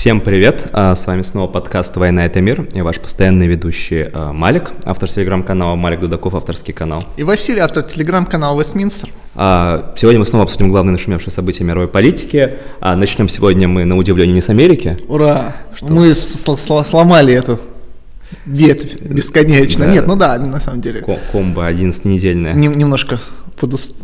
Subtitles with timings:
[0.00, 0.66] Всем привет!
[0.72, 2.66] А, с вами снова подкаст «Война– это мир».
[2.72, 7.04] Я ваш постоянный ведущий а, Малик, автор телеграм-канала Малик Дудаков, авторский канал.
[7.18, 9.10] И Василий, автор телеграм-канала «Вестминстер».
[9.34, 12.56] А, сегодня мы снова обсудим главные нашумевшие события мировой политики.
[12.80, 14.96] Начнем сегодня мы, на удивление, не с Америки.
[15.06, 15.56] Ура!
[15.76, 15.92] Что?
[15.92, 17.60] Мы сломали эту
[18.46, 19.84] ветвь бесконечно.
[19.84, 19.92] Да.
[19.92, 21.04] Нет, ну да, на самом деле.
[21.30, 22.54] Комбо 11-недельная.
[22.54, 23.18] Немножко
[23.58, 23.94] подуст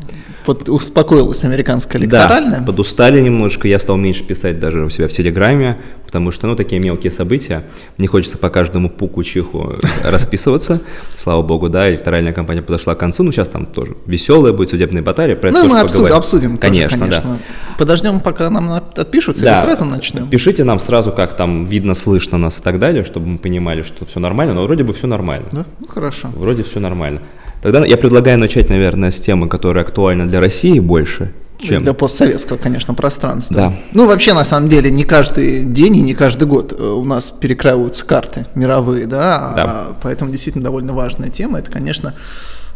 [0.46, 2.60] под, успокоилась американская электоральная.
[2.60, 6.54] Да, подустали немножко, я стал меньше писать даже у себя в Телеграме, потому что, ну,
[6.54, 7.64] такие мелкие события,
[7.98, 10.80] не хочется по каждому пуку-чиху расписываться,
[11.16, 15.02] слава богу, да, электоральная кампания подошла к концу, ну, сейчас там тоже веселая будет судебная
[15.02, 17.30] баталия, про это Ну, мы обсудим, обсудим конечно, тоже, конечно.
[17.36, 17.76] Да.
[17.78, 19.58] Подождем, пока нам отпишутся, да.
[19.58, 20.28] или сразу начнем?
[20.28, 24.06] Пишите нам сразу, как там видно, слышно нас и так далее, чтобы мы понимали, что
[24.06, 25.48] все нормально, но вроде бы все нормально.
[25.50, 26.30] Да, ну, хорошо.
[26.34, 27.20] Вроде все нормально.
[27.62, 31.82] Тогда я предлагаю начать, наверное, с темы, которая актуальна для России больше, чем...
[31.82, 33.56] Для постсоветского, конечно, пространства.
[33.56, 33.72] Да.
[33.92, 37.30] Ну, вообще, на самом деле, не каждый день и не каждый год э, у нас
[37.30, 39.64] перекраиваются карты мировые, да, да.
[39.64, 41.58] А, поэтому действительно довольно важная тема.
[41.58, 42.14] Это, конечно,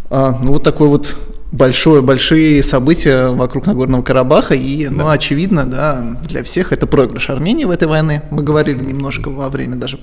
[0.08, 1.14] а, ну, вот такой вот
[1.52, 5.02] большое, большие события вокруг Нагорного Карабаха, и, ну, да.
[5.04, 8.22] ну, очевидно, да, для всех это проигрыш Армении в этой войне.
[8.30, 9.98] Мы говорили немножко во время даже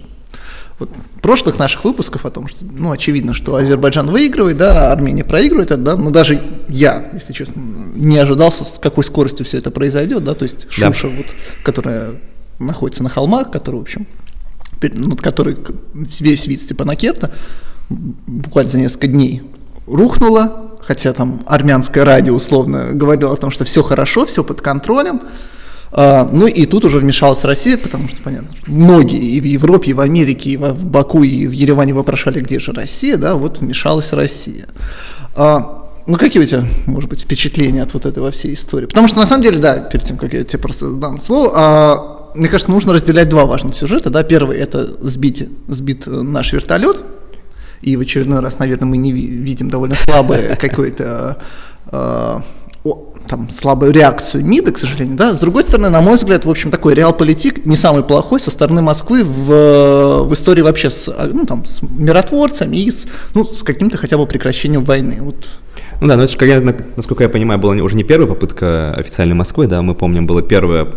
[0.79, 0.89] вот
[1.21, 5.69] прошлых наших выпусков о том, что, ну, очевидно, что Азербайджан выигрывает, да, а Армения проигрывает,
[5.83, 7.59] да, но даже я, если честно,
[7.95, 11.15] не ожидал, с какой скоростью все это произойдет, да, то есть Шуша, да.
[11.15, 11.25] вот,
[11.63, 12.15] которая
[12.59, 14.07] находится на холмах, которая, в общем,
[14.81, 15.57] над которой
[15.93, 17.31] весь вид Степанакерта
[17.89, 19.41] буквально за несколько дней
[19.87, 25.21] рухнула, хотя там армянское радио условно говорило о том, что все хорошо, все под контролем,
[26.31, 29.93] ну и тут уже вмешалась Россия, потому что, понятно, что многие и в Европе, и
[29.93, 34.13] в Америке, и в Баку, и в Ереване вопрошали, где же Россия, да, вот вмешалась
[34.13, 34.67] Россия.
[35.35, 38.85] А, ну, какие у тебя, может быть, впечатления от вот этой во всей истории?
[38.85, 42.31] Потому что, на самом деле, да, перед тем, как я тебе просто дам слово, а,
[42.35, 44.09] мне кажется, нужно разделять два важных сюжета.
[44.09, 44.23] Да?
[44.23, 47.03] Первый– это сбить, сбит наш вертолет,
[47.81, 51.41] и в очередной раз, наверное, мы не видим довольно слабое какое-то
[53.27, 56.71] там, слабую реакцию МИДа, к сожалению, да, с другой стороны, на мой взгляд, в общем,
[56.71, 61.65] такой реал-политик не самый плохой со стороны Москвы в, в истории вообще с, ну, там,
[61.65, 65.17] с миротворцами и с, ну, с каким-то хотя бы прекращением войны.
[65.21, 65.47] Вот.
[65.99, 69.67] Ну да, но это же, насколько я понимаю, была уже не первая попытка официальной Москвы,
[69.67, 70.87] да, мы помним, была первая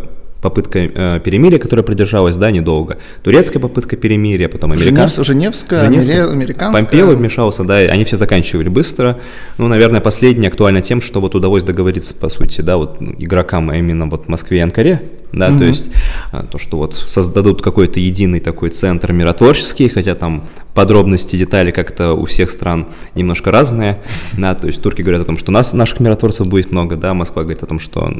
[0.41, 2.97] попытка э, перемирия, которая продержалась, да, недолго.
[3.23, 5.23] Турецкая попытка перемирия, потом американская.
[5.23, 6.83] Женевская, Женевская, американская.
[6.83, 9.19] Помпео вмешался, да, они все заканчивали быстро.
[9.57, 13.69] Ну, наверное, последняя актуальна тем, что вот удалось договориться, по сути, да, вот ну, игрокам,
[13.69, 15.01] а именно вот Москве и Анкаре,
[15.33, 15.59] да, угу.
[15.59, 15.91] то есть
[16.31, 22.13] а, то, что вот создадут какой-то единый такой центр миротворческий, хотя там подробности, детали как-то
[22.13, 23.99] у всех стран немножко разные,
[24.33, 27.13] да, то есть турки говорят о том, что у нас, наших миротворцев будет много, да,
[27.13, 28.13] Москва говорит о том, что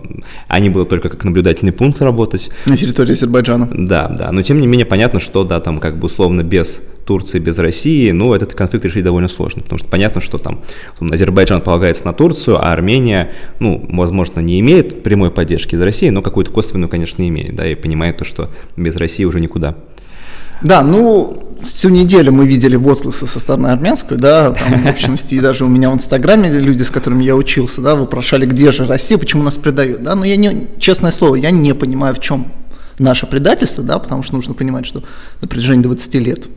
[0.48, 2.50] они будут только как наблюдательный пункт работать.
[2.66, 3.70] На территории Азербайджана.
[3.72, 7.40] Да, да, но тем не менее понятно, что, да, там как бы условно без Турции,
[7.40, 10.62] без России, ну, этот конфликт решить довольно сложно, потому что понятно, что там
[11.00, 16.22] Азербайджан полагается на Турцию, а Армения, ну, возможно, не имеет прямой поддержки из России, но
[16.22, 19.76] какую-то косвенную, конечно, имеет, да, и понимает то, что без России уже никуда.
[20.62, 25.40] Да, ну, всю неделю мы видели возгласы со стороны армянской, да, там, в общности, и
[25.40, 29.18] даже у меня в Инстаграме люди, с которыми я учился, да, вопрошали, где же Россия,
[29.18, 32.52] почему нас предают, да, но я не, честное слово, я не понимаю, в чем
[33.00, 35.04] наше предательство, да, потому что нужно понимать, что
[35.42, 36.48] на протяжении 20 лет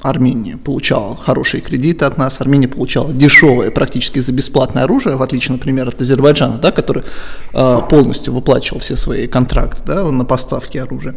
[0.00, 5.54] Армения получала хорошие кредиты от нас, Армения получала дешевое, практически за бесплатное оружие, в отличие,
[5.54, 7.02] например, от Азербайджана, да, который
[7.52, 11.16] э, полностью выплачивал все свои контракты да, на поставки оружия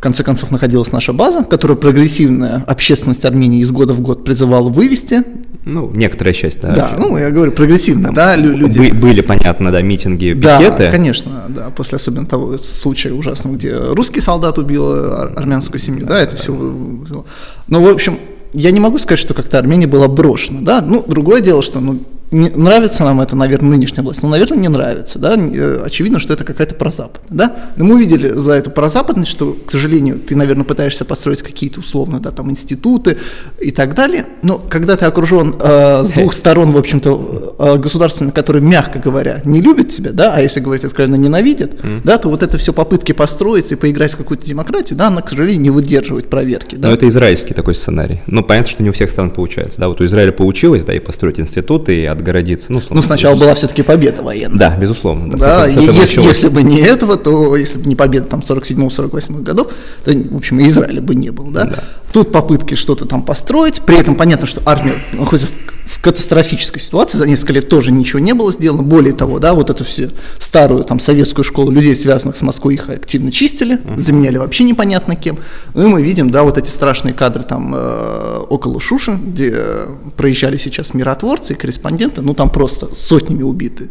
[0.00, 4.70] в конце концов находилась наша база, которую прогрессивная общественность Армении из года в год призывала
[4.70, 5.22] вывести.
[5.64, 6.72] Ну, некоторая часть, да.
[6.72, 8.90] Да, ну, я говорю, прогрессивно, да, люди...
[8.90, 10.84] Были, понятно, да, митинги, пикеты.
[10.84, 16.20] Да, конечно, да, после особенно того случая ужасного, где русский солдат убил армянскую семью, да,
[16.20, 16.52] это все...
[16.52, 18.18] Ну, в общем,
[18.52, 22.00] я не могу сказать, что как-то Армения была брошена, да, ну, другое дело, что, ну,
[22.30, 26.32] не, нравится нам это, наверное, нынешняя власть, но, наверное, не нравится, да, э, очевидно, что
[26.32, 30.64] это какая-то прозападная, да, но мы увидели за эту прозападность, что, к сожалению, ты, наверное,
[30.64, 33.18] пытаешься построить какие-то условно, да, там, институты
[33.58, 38.30] и так далее, но когда ты окружен э, с двух сторон, в общем-то, э, государствами,
[38.30, 42.02] которые, мягко говоря, не любят тебя, да, а если говорить откровенно, ненавидят, mm.
[42.04, 45.30] да, то вот это все попытки построить и поиграть в какую-то демократию, да, она, к
[45.30, 46.88] сожалению, не выдерживает проверки, да.
[46.88, 50.00] Но это израильский такой сценарий, ну, понятно, что не у всех стран получается, да, вот
[50.00, 52.72] у Израиля получилось, да, и построить институты, и отгородиться.
[52.72, 54.58] Ну, ну сначала была все-таки победа военная.
[54.58, 55.30] Да, безусловно.
[55.30, 58.40] Да, да с этого, если, если бы не этого, то если бы не победа там
[58.40, 59.68] 47-48 годов,
[60.04, 61.50] то, в общем, и Израиля бы не было.
[61.50, 61.64] Да?
[61.64, 61.84] Да.
[62.12, 67.18] Тут попытки что-то там построить, при этом понятно, что армия находится в в катастрофической ситуации,
[67.18, 70.08] за несколько лет тоже ничего не было сделано, более того, да, вот эту всю
[70.38, 73.98] старую там советскую школу людей, связанных с Москвой, их активно чистили, uh-huh.
[73.98, 75.38] заменяли вообще непонятно кем,
[75.74, 79.86] ну и мы видим, да, вот эти страшные кадры там э, около Шуши, где э,
[80.16, 83.90] проезжали сейчас миротворцы и корреспонденты, ну там просто сотнями убиты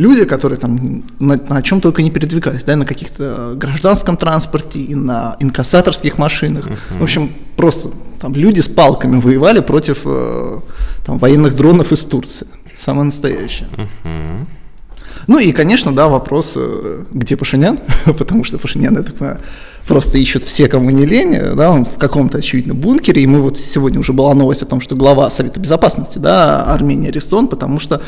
[0.00, 4.94] люди, которые там на, на чем только не передвигались, да, на каких-то гражданском транспорте и
[4.94, 6.66] на инкассаторских машинах.
[6.66, 6.98] Uh-huh.
[6.98, 7.90] В общем, просто
[8.20, 10.60] там люди с палками воевали против э,
[11.06, 12.46] там, военных дронов из Турции.
[12.76, 13.68] Самое настоящее.
[13.72, 14.46] Uh-huh.
[15.26, 19.40] Ну и, конечно, да, вопрос, э, где Пашинян, потому что Пашинян, я так понимаю,
[19.86, 23.58] просто ищут все, кому не лень, да, он в каком-то, очевидно, бункере, и мы вот
[23.58, 28.02] сегодня уже была новость о том, что глава Совета Безопасности, да, Армении арестован, потому что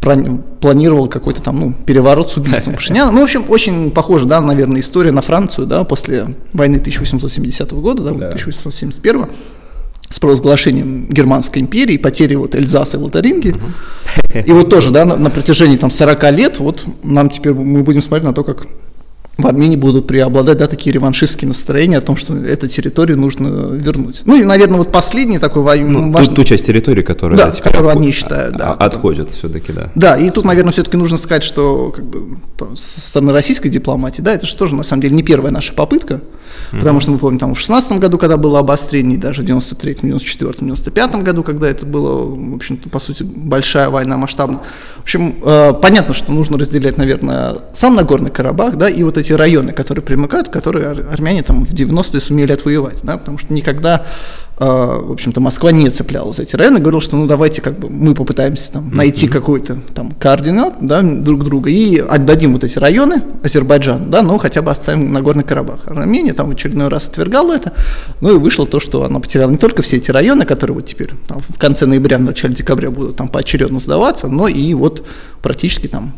[0.00, 3.10] планировал какой-то там, ну, переворот с убийством Пашиняна.
[3.10, 8.02] Ну, в общем, очень похоже, да, наверное, история на Францию, да, после войны 1870 года,
[8.04, 8.28] да, да.
[8.28, 9.26] 1871
[10.08, 13.50] с провозглашением Германской империи, потери вот Эльзаса и Лотаринги.
[13.50, 14.38] Угу.
[14.46, 18.02] И вот тоже, да, на, на протяжении там 40 лет, вот нам теперь мы будем
[18.02, 18.66] смотреть на то, как
[19.38, 24.22] в Армении будут преобладать да, такие реваншистские настроения о том, что эту территорию нужно вернуть.
[24.24, 26.34] Ну и, наверное, вот последний такой ну, важный...
[26.34, 28.02] Ту, ту часть территории, которая да, которую отход...
[28.02, 28.72] они считают, да.
[28.72, 29.90] Отходят все-таки, да.
[29.94, 34.22] Да, и тут, наверное, все-таки нужно сказать, что как бы, то, со стороны российской дипломатии,
[34.22, 36.78] да, это же тоже, на самом деле, не первая наша попытка, mm-hmm.
[36.78, 40.72] потому что мы помним, там, в 16 году, когда было обострение, даже в 93-м, 94-м,
[40.72, 44.60] 95-м году, когда это было, в общем-то, по сути, большая война масштабная.
[44.96, 49.25] В общем, э, понятно, что нужно разделять, наверное, сам Нагорный Карабах, да, и вот эти
[49.26, 54.06] эти районы, которые примыкают, которые армяне там в 90-е сумели отвоевать, да, потому что никогда
[54.58, 57.90] а, в общем-то, Москва не цеплялась за эти районы, говорила, что ну давайте как бы
[57.90, 63.22] мы попытаемся там найти какой-то там координат, да, друг друга и отдадим вот эти районы
[63.42, 65.80] Азербайджану, да, но хотя бы оставим Нагорный Карабах.
[65.86, 67.74] Армения там в очередной раз отвергала это,
[68.22, 71.10] ну и вышло то, что она потеряла не только все эти районы, которые вот теперь
[71.28, 75.06] там, в конце ноября, в начале декабря будут там поочередно сдаваться, но и вот
[75.42, 76.14] практически там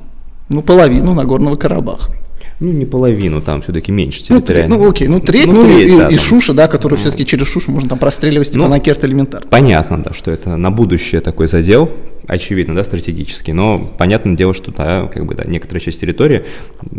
[0.48, 2.12] ну, половину Нагорного Карабаха.
[2.60, 4.76] Ну, не половину, там все-таки меньше территориально.
[4.76, 6.24] Ну, ну окей, ну треть, ну, ну треть, и, да, и там.
[6.24, 9.46] Шуша, да, который ну, все-таки через Шушу можно там простреливать типа ну, на керт элементарно.
[9.48, 11.88] Понятно, да, что это на будущее такой задел,
[12.26, 16.46] очевидно, да, стратегический, но понятное дело, что да, как бы, да, некоторая часть территории,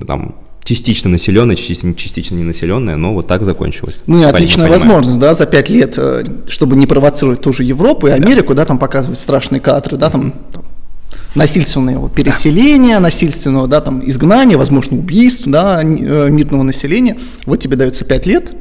[0.07, 4.03] там, частично населенная, частично, частично не населенная, но вот так закончилось.
[4.07, 4.79] Ну и отличная Понимаю.
[4.79, 8.61] возможность, да, за пять лет, э, чтобы не провоцировать ту же Европу и Америку, да,
[8.61, 10.63] да там показывать страшные кадры, да, там, там
[11.35, 17.17] насильственного переселения, насильственного да, там, изгнания, возможно, убийств да, э, мирного населения.
[17.45, 18.51] Вот тебе дается 5 лет.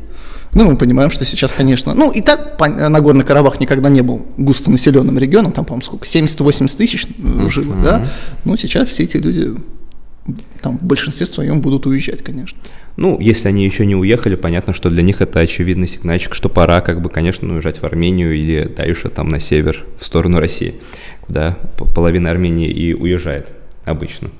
[0.54, 1.94] Ну, мы понимаем, что сейчас, конечно...
[1.94, 7.06] Ну, и так Нагорный Карабах никогда не был густонаселенным регионом, там, по-моему, сколько, 70-80 тысяч
[7.48, 7.82] жило, mm-hmm.
[7.82, 8.06] да?
[8.44, 9.54] Но сейчас все эти люди
[10.60, 12.58] там в большинстве своем будут уезжать, конечно.
[12.96, 16.80] Ну, если они еще не уехали, понятно, что для них это очевидный сигнальчик, что пора,
[16.80, 20.74] как бы, конечно, уезжать в Армению или дальше там на север, в сторону России
[21.28, 21.58] да,
[21.94, 23.48] половина Армении и уезжает
[23.84, 24.30] обычно.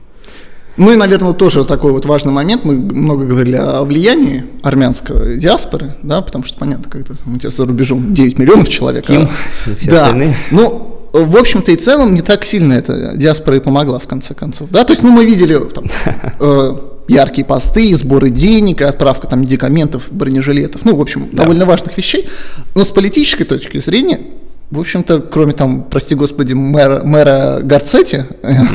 [0.79, 2.65] Ну и, наверное, тоже такой вот важный момент.
[2.65, 7.67] Мы много говорили о влиянии армянской диаспоры, да, потому что, понятно, как-то у тебя за
[7.67, 9.07] рубежом 9 миллионов человек.
[9.07, 10.05] Ким а, все да.
[10.05, 10.37] остальные.
[10.53, 14.71] Ну, в общем-то и целом не так сильно эта диаспора и помогла в конце концов.
[14.71, 15.87] Да, то есть, ну, мы видели там,
[16.41, 16.77] э,
[17.09, 21.43] яркие посты, сборы денег, отправка там медикаментов, бронежилетов, ну, в общем, да.
[21.43, 22.29] довольно важных вещей.
[22.77, 24.21] Но с политической точки зрения
[24.71, 28.25] в общем-то, кроме там, прости господи, мэра, мэра Гарцетти,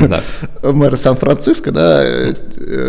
[0.07, 0.21] да.
[0.71, 2.33] мэра Сан-Франциско, да, э,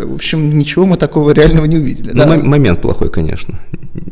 [0.07, 2.13] в общем, ничего мы такого реального не увидели.
[2.13, 2.37] Ну, да.
[2.37, 3.61] момент плохой, конечно.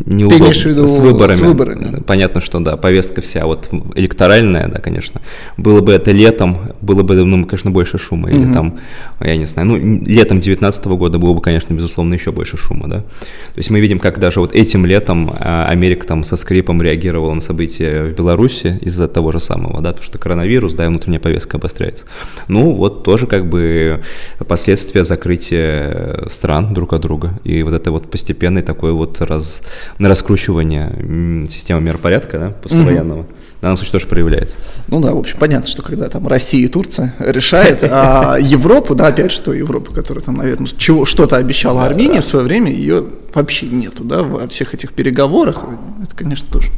[0.07, 1.37] Не Ты имеешь в виду с выборами.
[1.37, 2.03] с выборами?
[2.07, 5.21] Понятно, что да, повестка вся вот электоральная, да, конечно.
[5.57, 8.31] Было бы это летом, было бы, ну, конечно, больше шума.
[8.31, 8.53] Или угу.
[8.53, 8.79] там,
[9.21, 12.99] я не знаю, ну, летом 2019 года было бы, конечно, безусловно, еще больше шума, да.
[13.01, 17.35] То есть мы видим, как даже вот этим летом а, Америка там со скрипом реагировала
[17.35, 21.21] на события в Беларуси, из-за того же самого, да, то, что коронавирус, да, и внутренняя
[21.21, 22.05] повестка обостряется.
[22.49, 24.03] Ну, вот тоже как бы
[24.47, 29.63] последствия закрытия стран друг от друга, и вот это вот постепенное такое вот раз,
[29.99, 33.21] раскручивание системы миропорядка, да, послевоенного.
[33.21, 33.29] Угу
[33.63, 34.59] в данном случае тоже проявляется.
[34.89, 39.07] Ну да, в общем, понятно, что когда там Россия и Турция решает, а Европу, да,
[39.07, 43.69] опять что Европа, которая там, наверное, чего, что-то обещала Армении в свое время, ее вообще
[43.69, 45.63] нету, да, во всех этих переговорах.
[46.03, 46.71] Это, конечно, тоже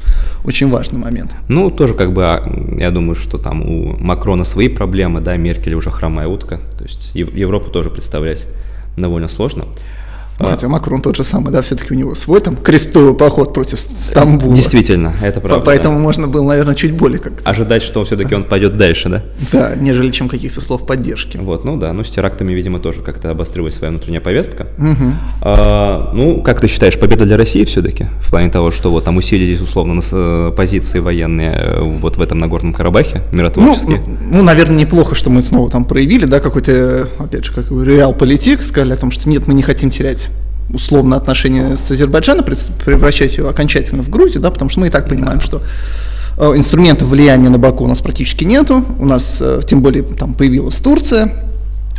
[0.45, 1.35] очень важный момент.
[1.49, 2.47] Ну, тоже как бы, а,
[2.79, 7.13] я думаю, что там у Макрона свои проблемы, да, Меркель уже хромая утка, то есть
[7.15, 8.47] Европу тоже представлять
[8.99, 9.69] довольно сложно.
[10.39, 13.79] Ну, хотя Макрон тот же самый, да, все-таки у него свой там крестовый поход против
[13.79, 14.55] Стамбула.
[14.55, 15.65] Действительно, это правда.
[15.65, 16.03] Поэтому да.
[16.03, 19.23] можно было, наверное, чуть более как Ожидать, что все-таки он пойдет дальше, да?
[19.53, 21.37] Да, нежели чем каких-то слов поддержки.
[21.37, 24.67] Вот, ну да, ну с терактами, видимо, тоже как-то обострилась своя внутренняя повестка.
[24.77, 25.13] Угу.
[25.43, 28.09] А, ну, как ты считаешь, победа для России все-таки?
[28.21, 32.41] В плане того, что вот там усилились условно э, позиции военные э, вот в этом
[32.41, 34.01] Нагорном Карабахе, миротворческие?
[34.05, 38.63] Ну, ну, наверное, неплохо, что мы снова там проявили, да, какой-то, опять же, как реал-политик,
[38.63, 40.25] сказали о том, что нет, мы не хотим терять
[40.75, 45.09] условно отношения с Азербайджаном, превращать ее окончательно в Грузию, да, потому что мы и так
[45.09, 45.63] понимаем, что
[46.37, 50.35] э, инструментов влияния на Баку у нас практически нету, у нас э, тем более там
[50.35, 51.33] появилась Турция,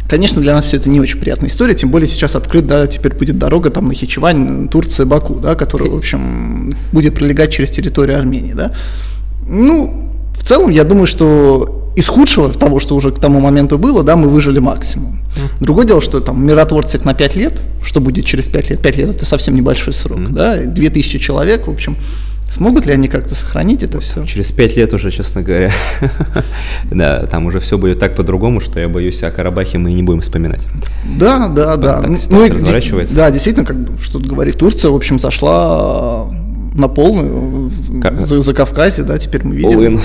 [0.07, 3.15] Конечно, для нас все это не очень приятная история, тем более сейчас открыт, да, теперь
[3.15, 8.19] будет дорога там на Хичевань, Турция, Баку, да, которая, в общем, будет пролегать через территорию
[8.19, 8.71] Армении, да.
[9.47, 14.03] Ну, в целом, я думаю, что из худшего того, что уже к тому моменту было,
[14.03, 15.19] да, мы выжили максимум.
[15.59, 18.81] Другое дело, что там миротворцы на 5 лет, что будет через 5 лет?
[18.81, 20.29] 5 лет это совсем небольшой срок, mm.
[20.29, 21.97] да, 2000 человек, в общем,
[22.49, 24.23] Смогут ли они как-то сохранить это все?
[24.25, 25.71] Через пять лет уже, честно говоря,
[26.91, 30.03] да, там уже все будет так по-другому, что я боюсь, о Карабахе мы и не
[30.03, 30.67] будем вспоминать.
[31.19, 32.01] Да, да, да.
[32.01, 33.15] Так ну, разворачивается.
[33.15, 36.27] Да, действительно, как бы, что тут говорит, Турция, в общем, зашла
[36.75, 38.19] на полную как?
[38.19, 39.97] за, за Кавказе, да, теперь мы видим.
[39.97, 40.01] All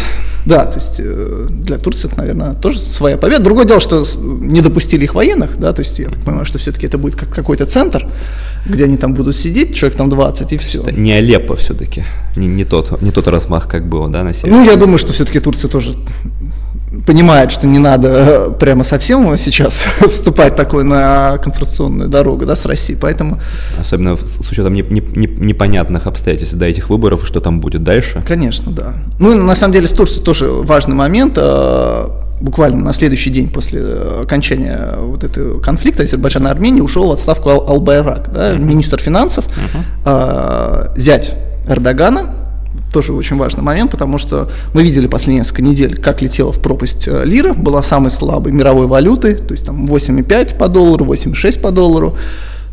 [0.47, 3.43] Да, то есть э, для Турции это, наверное, тоже своя победа.
[3.43, 6.87] Другое дело, что не допустили их военных, да, то есть я так понимаю, что все-таки
[6.87, 8.07] это будет как какой-то центр,
[8.67, 10.81] где они там будут сидеть, человек там 20 и все.
[10.83, 12.05] Это не Алеппо все-таки,
[12.37, 14.57] не, не, тот, не тот размах, как было, да, на севере.
[14.57, 15.97] Ну, я думаю, что все-таки Турция тоже
[17.07, 22.65] понимает, что не надо э, прямо совсем сейчас вступать такой на конфронтационную дорогу да, с
[22.65, 23.39] Россией, поэтому...
[23.79, 28.23] Особенно с учетом не, не, не, непонятных обстоятельств до этих выборов, что там будет дальше.
[28.27, 28.95] Конечно, да.
[29.19, 31.35] Ну, на самом деле, с Турцией тоже важный момент.
[31.37, 32.07] Э,
[32.41, 33.83] буквально на следующий день после
[34.23, 39.47] окончания вот этого конфликта Азербайджан и Армения ушел в отставку Ал- Албайрак, да, министр финансов,
[40.05, 40.99] uh-huh.
[40.99, 41.35] зять
[41.69, 42.40] Эрдогана,
[42.93, 47.07] тоже очень важный момент, потому что мы видели последние несколько недель, как летела в пропасть
[47.07, 51.71] э, лира, была самой слабой мировой валютой, то есть там 8,5 по доллару, 8,6 по
[51.71, 52.17] доллару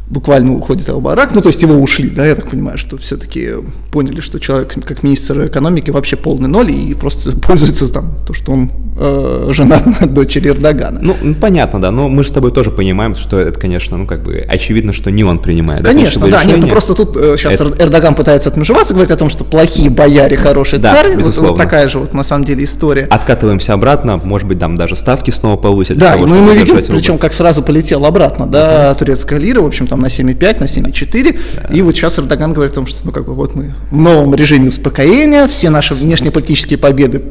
[0.09, 3.49] буквально уходит Албарак, ну то есть его ушли, да, я так понимаю, что все-таки
[3.91, 8.53] поняли, что человек как министр экономики вообще полный ноль и просто пользуется там то, что
[8.53, 10.99] он э, женат на дочери Эрдогана.
[11.01, 14.23] Ну, понятно, да, но мы же с тобой тоже понимаем, что это, конечно, ну как
[14.23, 15.83] бы очевидно, что не он принимает.
[15.83, 16.55] Конечно, да, решение.
[16.55, 17.83] нет, ну просто тут э, сейчас это...
[17.83, 21.89] Эрдоган пытается отмежеваться, говорить о том, что плохие бояре, хороший да, царь, вот, вот такая
[21.89, 23.07] же вот на самом деле история.
[23.09, 25.97] Откатываемся обратно, может быть, там даже ставки снова повысят.
[25.97, 28.97] Да, того, ну и мы видим, причем как сразу полетел обратно, да, uh-huh.
[28.97, 31.73] турецкая лира, в общем, там на 7,5, на 7,4, да.
[31.73, 34.35] и вот сейчас Эрдоган говорит о том, что, ну как бы вот мы в новом
[34.35, 37.21] режиме успокоения, все наши внешнеполитические победы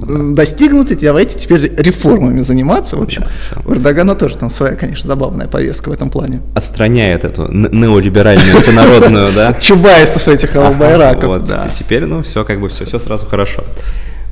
[0.00, 2.96] достигнуты, давайте теперь реформами заниматься.
[2.96, 3.24] В общем,
[3.66, 6.40] у Эрдогана тоже там своя, конечно, забавная повестка в этом плане.
[6.54, 9.54] Отстраняет эту неолиберальную, антинародную, да?
[9.60, 11.68] Чубайсов этих албайраков, Вот, да.
[11.72, 13.64] теперь, ну, все как бы, все, все сразу хорошо.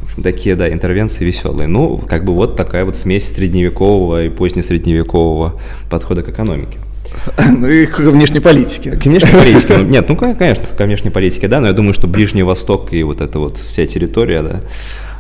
[0.01, 1.69] В общем, такие, да, интервенции веселые.
[1.69, 6.79] Ну, как бы вот такая вот смесь средневекового и позднесредневекового подхода к экономике.
[7.51, 8.93] Ну и к внешней политике.
[8.93, 9.77] К внешней политике.
[9.79, 13.03] Ну, нет, ну, конечно, к внешней политике, да, но я думаю, что Ближний Восток и
[13.03, 14.61] вот эта вот вся территория, да,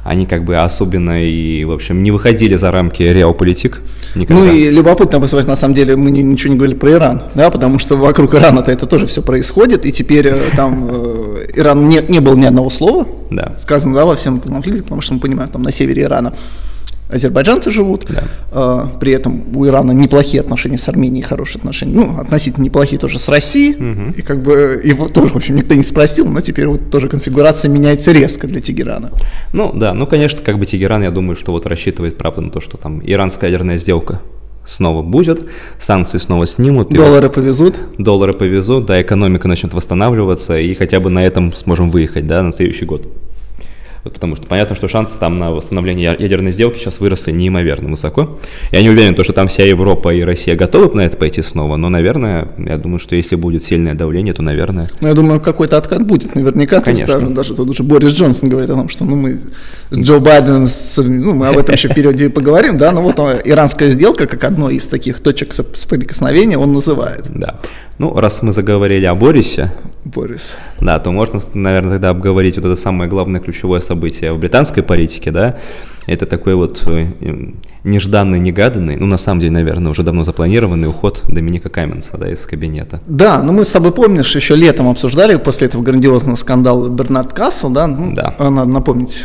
[0.04, 3.80] они как бы особенно и, в общем, не выходили за рамки реалполитик
[4.14, 4.42] никогда.
[4.42, 7.78] Ну и любопытно посмотреть, на самом деле, мы ничего не говорили про Иран, да, потому
[7.78, 12.20] что вокруг Ирана-то это тоже все происходит, и теперь э, там э, Иран не, не
[12.20, 13.54] было ни одного слова да.
[13.54, 16.34] сказано, да, во всем этом конфликте, потому что мы понимаем, там на севере Ирана
[17.14, 18.25] азербайджанцы живут, да.
[18.52, 23.18] э, при этом у Ирана неплохие отношения с Арменией, хорошие отношения, ну, относительно неплохие тоже
[23.18, 24.14] с Россией, угу.
[24.16, 27.68] и как бы его тоже, в общем, никто не спросил, но теперь вот тоже конфигурация
[27.68, 29.11] меняется резко для Тегерана.
[29.52, 32.61] Ну, да, ну, конечно, как бы Тегеран, я думаю, что вот рассчитывает, правда, на то,
[32.61, 34.21] что там иранская ядерная сделка
[34.66, 35.42] снова будет,
[35.78, 36.88] санкции снова снимут.
[36.88, 37.80] Доллары вот, повезут.
[37.99, 42.50] Доллары повезут, да, экономика начнет восстанавливаться, и хотя бы на этом сможем выехать, да, на
[42.50, 43.06] следующий год.
[44.04, 48.38] Вот потому что понятно, что шансы там на восстановление ядерной сделки сейчас выросли неимоверно высоко.
[48.70, 51.88] Я не уверен, что там вся Европа и Россия готовы на это пойти снова, но,
[51.88, 54.90] наверное, я думаю, что если будет сильное давление, то, наверное...
[55.00, 56.82] Ну, я думаю, какой-то откат будет наверняка.
[56.82, 57.18] Конечно.
[57.18, 59.40] Даже, даже тут уже Борис Джонсон говорит о том, что ну, мы
[59.90, 60.68] Джо Байден,
[60.99, 64.87] ну, мы об этом еще впереди поговорим, да, но вот иранская сделка, как одно из
[64.87, 67.25] таких точек соприкосновения, он называет.
[67.34, 67.61] Да.
[67.96, 69.73] Ну, раз мы заговорили о Борисе,
[70.04, 70.56] Борис.
[70.80, 75.30] Да, то можно, наверное, тогда обговорить вот это самое главное ключевое событие в британской политике,
[75.30, 75.58] да.
[76.06, 77.06] Это такой вот э,
[77.84, 82.44] нежданный, негаданный, ну, на самом деле, наверное, уже давно запланированный уход Доминика Каменса, да, из
[82.44, 83.00] кабинета.
[83.06, 87.70] Да, ну мы с тобой, помнишь, еще летом обсуждали после этого грандиозного скандала Бернард Кассел,
[87.70, 88.34] да, ну, да.
[88.38, 89.25] надо напомнить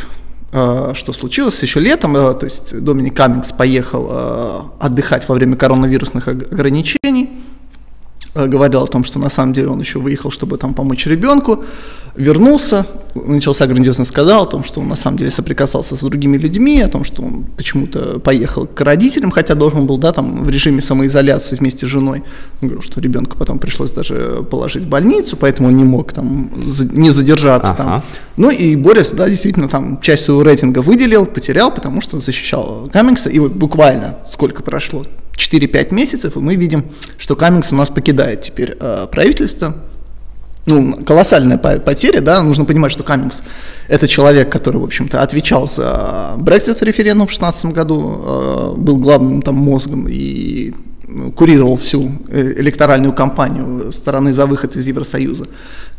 [0.54, 6.30] э, что случилось еще летом, э, то есть Доминик Каммингс поехал отдыхать во время коронавирусных
[6.30, 7.49] ограничений, Э,
[8.36, 11.64] говорил о том, что на самом деле он еще выехал, чтобы там помочь ребенку,
[12.16, 12.86] вернулся,
[13.16, 16.88] начался грандиозный скандал о том, что он на самом деле соприкасался с другими людьми, о
[16.88, 21.56] том, что он почему-то поехал к родителям, хотя должен был, да, там в режиме самоизоляции
[21.56, 22.24] вместе с женой.
[22.62, 26.52] Он говорил, что ребенка потом пришлось даже положить в больницу, поэтому он не мог там
[26.92, 27.84] не задержаться ага.
[27.84, 28.04] там.
[28.38, 33.30] Ну и Борис, да, действительно там часть своего рейтинга выделил, потерял, потому что защищал Каммингса,
[33.30, 36.86] и вот буквально сколько прошло, 4-5 месяцев, и мы видим,
[37.18, 39.76] что Каммингс у нас покидает теперь э, правительство.
[40.70, 43.42] Ну, колоссальная потеря, да, нужно понимать, что Каммингс–
[43.88, 49.42] это человек, который, в общем-то, отвечал за Brexit референдум в 2016 году, э, был главным
[49.42, 50.74] там мозгом и
[51.08, 55.48] ну, курировал всю э, электоральную кампанию стороны за выход из Евросоюза.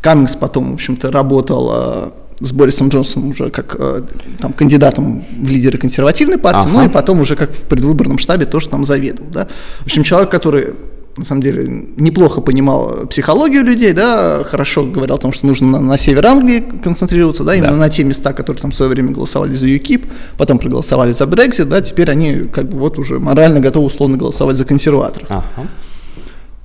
[0.02, 2.10] Каммингс потом, в общем-то, работал э,
[2.40, 4.02] с Борисом Джонсоном уже как э,
[4.38, 6.70] там, кандидатом в лидеры консервативной партии, ага.
[6.70, 9.30] ну и потом уже как в предвыборном штабе тоже там заведовал.
[9.30, 9.48] Да?
[9.80, 10.74] В общем, человек, который
[11.20, 15.80] на самом деле неплохо понимал психологию людей, да, хорошо говорил о том, что нужно на,
[15.80, 17.76] на север Англии концентрироваться, да, именно да.
[17.76, 20.06] на те места, которые там в свое время голосовали за ЮКИП,
[20.38, 24.56] потом проголосовали за Брексит, да, теперь они как бы вот уже морально готовы условно голосовать
[24.56, 25.26] за консерваторов.
[25.30, 25.68] Ага.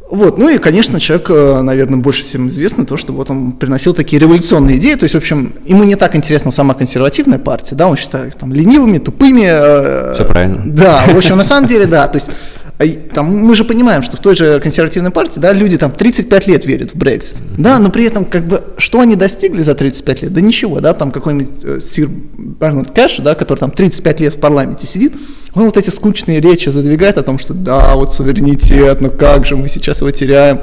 [0.10, 3.94] Вот, ну и, конечно, человек, э, наверное, больше всем известно то, что вот он приносил
[3.94, 7.88] такие революционные идеи, то есть, в общем, ему не так интересна сама консервативная партия, да,
[7.88, 9.46] он считает там ленивыми, тупыми.
[9.46, 10.62] Э, Все правильно.
[10.66, 12.30] Да, в общем, на самом деле, да, то есть
[13.14, 16.66] там, мы же понимаем, что в той же консервативной партии, да, люди там 35 лет
[16.66, 20.34] верят в Брексит, да, но при этом, как бы, что они достигли за 35 лет?
[20.34, 24.40] Да ничего, да, там какой-нибудь э, сир Бернард Кэш, да, который там 35 лет в
[24.40, 25.14] парламенте сидит,
[25.54, 29.56] он вот эти скучные речи задвигает о том, что да, вот суверенитет, ну как же
[29.56, 30.60] мы сейчас его теряем.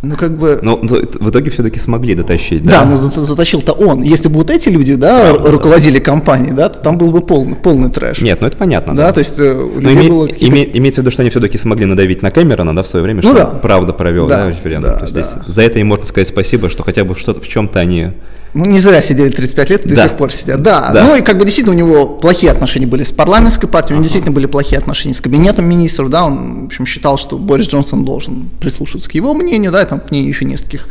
[0.00, 0.60] Ну, как бы...
[0.62, 2.84] Но в итоге все-таки смогли дотащить, да?
[2.84, 4.02] Да, но затащил-то он.
[4.02, 6.04] Если бы вот эти люди, да, да руководили да.
[6.04, 8.20] компанией, да, то там был бы полный, полный трэш.
[8.20, 8.94] Нет, ну это понятно.
[8.94, 9.12] Да, да.
[9.12, 11.84] то есть э, у людей име, было име, Имеется в виду, что они все-таки смогли
[11.84, 13.46] надавить на Кэмерона, да, в свое время, ну, что да.
[13.46, 14.92] правда провел, да, да референдум.
[14.92, 15.22] Да, то есть да.
[15.22, 18.12] здесь за это им можно сказать спасибо, что хотя бы что-то в чем-то они
[18.54, 19.94] ну, не зря сидели 35 лет и да.
[19.94, 20.62] до сих пор сидят.
[20.62, 20.90] Да.
[20.92, 21.04] да.
[21.04, 24.04] Ну и как бы действительно у него плохие отношения были с парламентской партией, у него
[24.04, 28.04] действительно были плохие отношения с кабинетом министров, да, он, в общем, считал, что Борис Джонсон
[28.04, 30.88] должен прислушиваться к его мнению, да, и там к мнению еще нескольких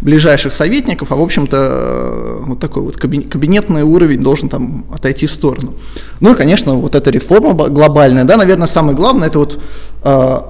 [0.00, 5.32] ближайших советников, а в общем-то э, вот такой вот кабинетный уровень должен там отойти в
[5.32, 5.74] сторону.
[6.20, 9.60] Ну и, конечно, вот эта реформа глобальная, да, наверное, самое главное, это вот
[10.02, 10.40] э,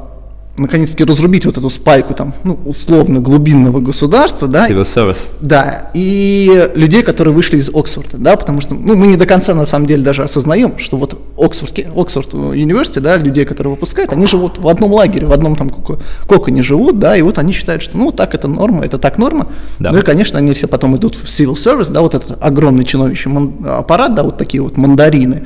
[0.61, 4.68] наконец-таки разрубить вот эту спайку там, ну, условно глубинного государства, да.
[4.68, 5.31] Civil service.
[5.40, 9.55] Да, и людей, которые вышли из Оксфорда, да, потому что, ну, мы не до конца
[9.55, 14.27] на самом деле даже осознаем, что вот Оксфордский, Оксфорд университет, да, людей, которые выпускают, они
[14.27, 17.96] живут в одном лагере, в одном там коконе живут, да, и вот они считают, что,
[17.96, 19.49] ну, так это норма, это так норма.
[19.79, 19.92] Да.
[19.92, 23.31] Ну и, конечно, они все потом идут в civil service, да, вот этот огромный чиновничий
[23.66, 25.44] аппарат, да, вот такие вот мандарины,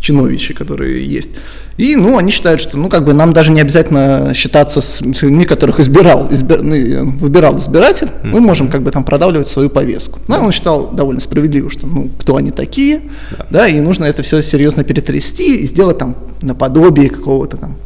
[0.00, 1.30] чиновичи, которые есть.
[1.76, 5.44] И, ну, они считают, что, ну, как бы нам даже не обязательно считаться с людьми,
[5.44, 6.74] которых избирал, избир, ну,
[7.18, 10.20] выбирал избиратель, мы можем как бы там продавливать свою повестку.
[10.28, 12.96] Ну, он считал довольно справедливо, что, ну, кто они такие,
[13.30, 13.46] yeah.
[13.50, 17.76] да, и нужно это все серьезно перетрясти и сделать там наподобие какого-то там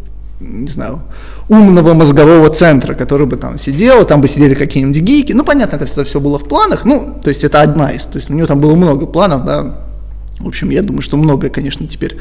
[0.41, 1.01] не знаю,
[1.49, 5.33] умного мозгового центра, который бы там сидел, там бы сидели какие-нибудь гики.
[5.33, 8.17] Ну, понятно, это все, все было в планах, ну, то есть это одна из, то
[8.17, 9.77] есть у него там было много планов, да.
[10.39, 12.17] В общем, я думаю, что многое, конечно, теперь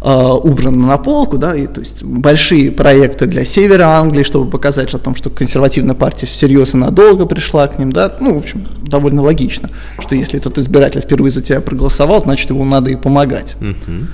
[0.00, 4.94] Э, убрано на полку, да, и то есть большие проекты для севера Англии, чтобы показать
[4.94, 8.64] о том, что консервативная партия всерьез и надолго пришла к ним, да, ну, в общем,
[8.80, 13.56] довольно логично, что если этот избиратель впервые за тебя проголосовал, значит, ему надо и помогать.
[13.58, 14.06] Uh-huh.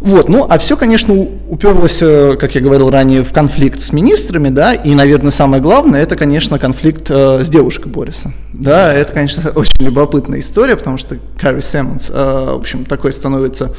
[0.00, 4.50] Вот, ну, а все, конечно, уперлось, э, как я говорил ранее, в конфликт с министрами,
[4.50, 8.32] да, и, наверное, самое главное, это, конечно, конфликт э, с девушкой Бориса.
[8.52, 13.72] Да, это, конечно, очень любопытная история, потому что Карри Сэммонс, э, в общем, такой становится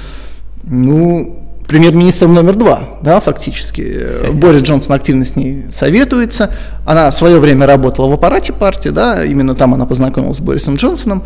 [0.63, 4.32] ну, премьер-министр номер два, да, фактически.
[4.32, 6.51] Борис Джонсон активно с ней советуется.
[6.86, 10.75] Она в свое время работала в аппарате партии, да, именно там она познакомилась с Борисом
[10.75, 11.23] Джонсоном.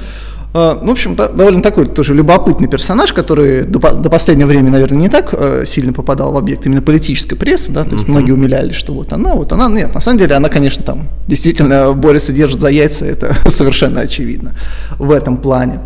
[0.53, 4.97] А, ну, в общем, довольно такой тоже любопытный персонаж, который до, до последнего времени, наверное,
[4.97, 8.11] не так э, сильно попадал в объект именно политической прессы, да, то есть mm-hmm.
[8.11, 11.93] многие умилялись, что вот она, вот она, нет, на самом деле она, конечно, там действительно
[11.93, 14.53] Бориса держит за яйца, это совершенно очевидно
[14.97, 15.81] в этом плане.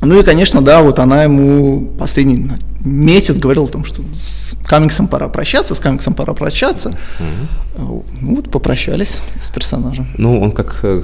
[0.00, 2.50] Ну и, конечно, да, вот она ему последний
[2.84, 6.94] месяц говорила о том, что с Каммингсом пора прощаться, с Каммингсом пора прощаться.
[7.78, 8.04] Угу.
[8.20, 10.06] Ну вот попрощались с персонажем.
[10.16, 11.02] Ну, он как, э,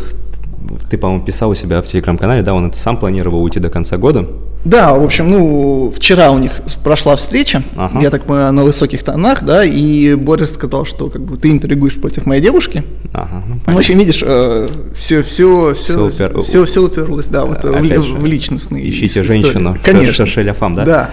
[0.90, 3.96] ты, по-моему, писал у себя в телеграм-канале, да, он это сам планировал уйти до конца
[3.96, 4.28] года.
[4.64, 6.52] Да, в общем, ну, вчера у них
[6.84, 8.00] прошла встреча, ага.
[8.00, 12.00] я так понимаю, на высоких тонах, да, и Борис сказал, что как бы ты интригуешь
[12.00, 12.84] против моей девушки.
[13.12, 13.42] Ага.
[13.66, 16.42] Ну, в общем, видишь, э, все, все, все, все, упер...
[16.42, 19.42] все, все уперлось, да, вот в, же, в личностные Ищите истории.
[19.42, 20.12] женщину, конечно.
[20.12, 20.84] Шершеля Фам, да?
[20.84, 21.10] Да.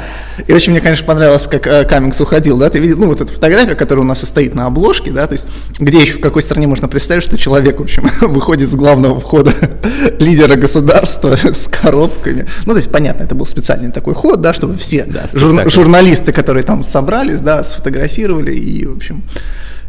[0.48, 3.34] И очень мне, конечно, понравилось, как э, Каммингс уходил, да, ты видел, ну, вот эта
[3.34, 5.48] фотография, которая у нас и стоит на обложке, да, то есть,
[5.80, 9.54] где еще, в какой стране можно представить, что человек, в общем, выходит с главного входа
[10.20, 12.46] лидера государства с коробками.
[12.66, 16.32] Ну, то есть, понятно, это был специальный такой ход, да, чтобы все да, жур, журналисты,
[16.32, 19.24] которые там собрались, да, сфотографировали и, в общем,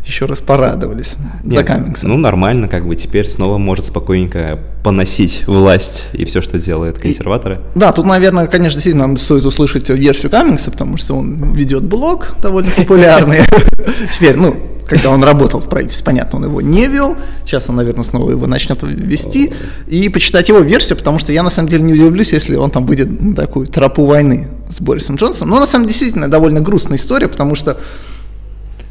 [0.04, 2.08] еще раз порадовались Нет, за Каммингса.
[2.08, 7.60] Ну, нормально, как бы теперь снова может спокойненько поносить власть и все, что делают консерваторы.
[7.74, 11.84] И, да, тут, наверное, конечно, действительно нам стоит услышать версию Каммингса, потому что он ведет
[11.84, 13.40] блог довольно популярный.
[14.12, 14.56] Теперь, ну,
[14.90, 18.46] когда он работал в правительстве, понятно, он его не вел, сейчас он, наверное, снова его
[18.46, 19.52] начнет вести,
[19.86, 22.86] и почитать его версию, потому что я, на самом деле, не удивлюсь, если он там
[22.86, 25.50] будет на такую тропу войны с Борисом Джонсоном.
[25.50, 27.76] Но, на самом деле, действительно, довольно грустная история, потому что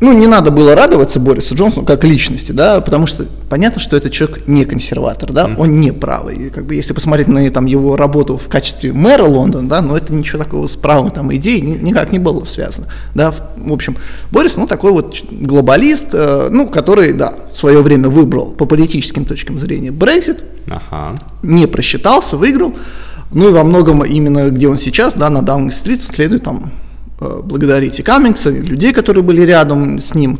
[0.01, 4.13] ну, не надо было радоваться Борису Джонсону как личности, да, потому что понятно, что этот
[4.13, 5.55] человек не консерватор, да, mm-hmm.
[5.57, 6.37] он не правый.
[6.37, 9.97] И, как бы, если посмотреть на там, его работу в качестве мэра Лондона, да, но
[9.97, 12.87] это ничего такого с правом там идей ни, никак не было связано.
[13.13, 13.31] Да.
[13.31, 13.97] В, в общем,
[14.31, 19.25] Борис, ну, такой вот глобалист, э, ну, который, да, в свое время выбрал по политическим
[19.25, 21.17] точкам зрения Брексит, ага.
[21.43, 22.73] не просчитался, выиграл.
[23.31, 26.71] Ну и во многом именно где он сейчас, да, на Даунинг-стрит следует там
[27.19, 30.39] благодарить и Каммингса, и людей, которые были рядом с ним,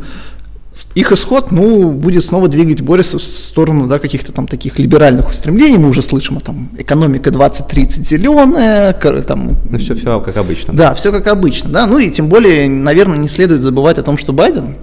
[0.96, 5.78] их исход, ну, будет снова двигать Бориса в сторону, да, каких-то там таких либеральных устремлений,
[5.78, 9.58] мы уже слышим, а там экономика 20-30 зеленая, там...
[9.70, 10.74] Ну, все, все как обычно.
[10.74, 14.18] Да, все как обычно, да, ну и тем более, наверное, не следует забывать о том,
[14.18, 14.76] что Байден,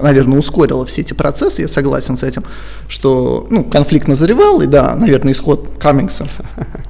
[0.00, 2.44] наверное, ускорило все эти процессы, я согласен с этим,
[2.88, 6.26] что ну, конфликт назревал, и да, наверное, исход Каммингса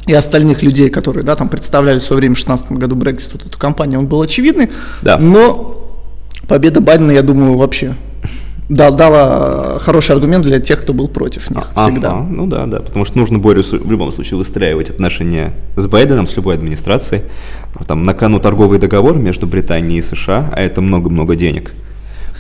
[0.07, 3.47] и остальных людей, которые да, там представляли в свое время в 2016 году Brexit, вот
[3.47, 4.71] эту компанию, он был очевидный,
[5.03, 5.19] да.
[5.19, 5.91] но
[6.49, 7.97] победа Байдена, я думаю, вообще
[8.69, 12.11] да, дала хороший аргумент для тех, кто был против них а, всегда.
[12.11, 16.27] Ага, ну да, да, потому что нужно Борису в любом случае выстраивать отношения с Байденом,
[16.27, 17.23] с любой администрацией.
[17.87, 21.73] Там на кону торговый договор между Британией и США, а это много-много денег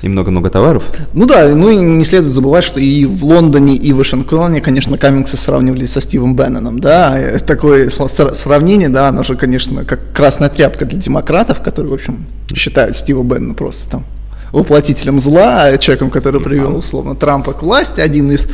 [0.02, 0.84] и много-много товаров.
[1.12, 4.98] Ну да, ну и не следует забывать, что и в Лондоне, и в Вашингтоне, конечно,
[4.98, 10.86] Каммингса сравнивали со Стивом Бенноном, да, такое сравнение, да, оно же, конечно, как красная тряпка
[10.86, 14.04] для демократов, которые, в общем, считают Стива Беннона просто там
[14.52, 18.46] воплотителем зла, человеком, который привел, условно, Трампа к власти, один из.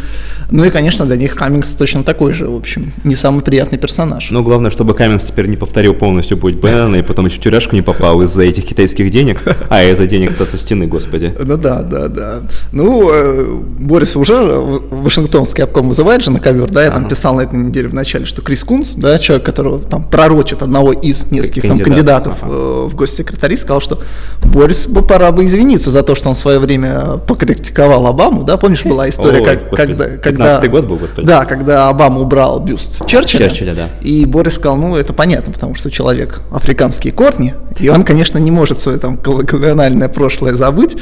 [0.50, 4.30] Ну и, конечно, для них Каммингс точно такой же, в общем, не самый приятный персонаж.
[4.30, 7.74] Ну, главное, чтобы Каммингс теперь не повторил полностью путь Беннона и потом еще в тюряшку
[7.74, 11.34] не попал из-за этих китайских денег, а из-за денег-то со стены, господи.
[11.42, 12.42] Ну да, да, да.
[12.72, 13.44] Ну, э,
[13.78, 17.88] Борис уже Вашингтонский обком вызывает же на ковер, да, я там писал на этой неделе
[17.88, 22.38] в начале, что Крис Кунс, да, человек, которого там пророчит одного из нескольких там кандидатов
[22.42, 24.00] э, в госсекретари, сказал, что
[24.44, 28.56] Борис бы пора бы извиниться за то, что он в свое время покритиковал Обаму, да,
[28.56, 31.26] помнишь, была история, Ой, как, когда, когда, год был, господи.
[31.26, 33.88] Да, когда Обама убрал бюст Черчилля, Черчилля да.
[34.00, 38.50] и Борис сказал, ну, это понятно, потому что человек африканские корни, и он, конечно, не
[38.50, 40.96] может свое там колониальное прошлое забыть,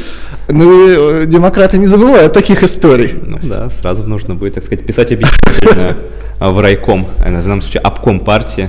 [0.48, 3.14] но э, демократы не забывают таких историй.
[3.22, 5.96] Ну да, сразу нужно будет, так сказать, писать объяснительно
[6.40, 8.68] в райком, в данном случае обком партии,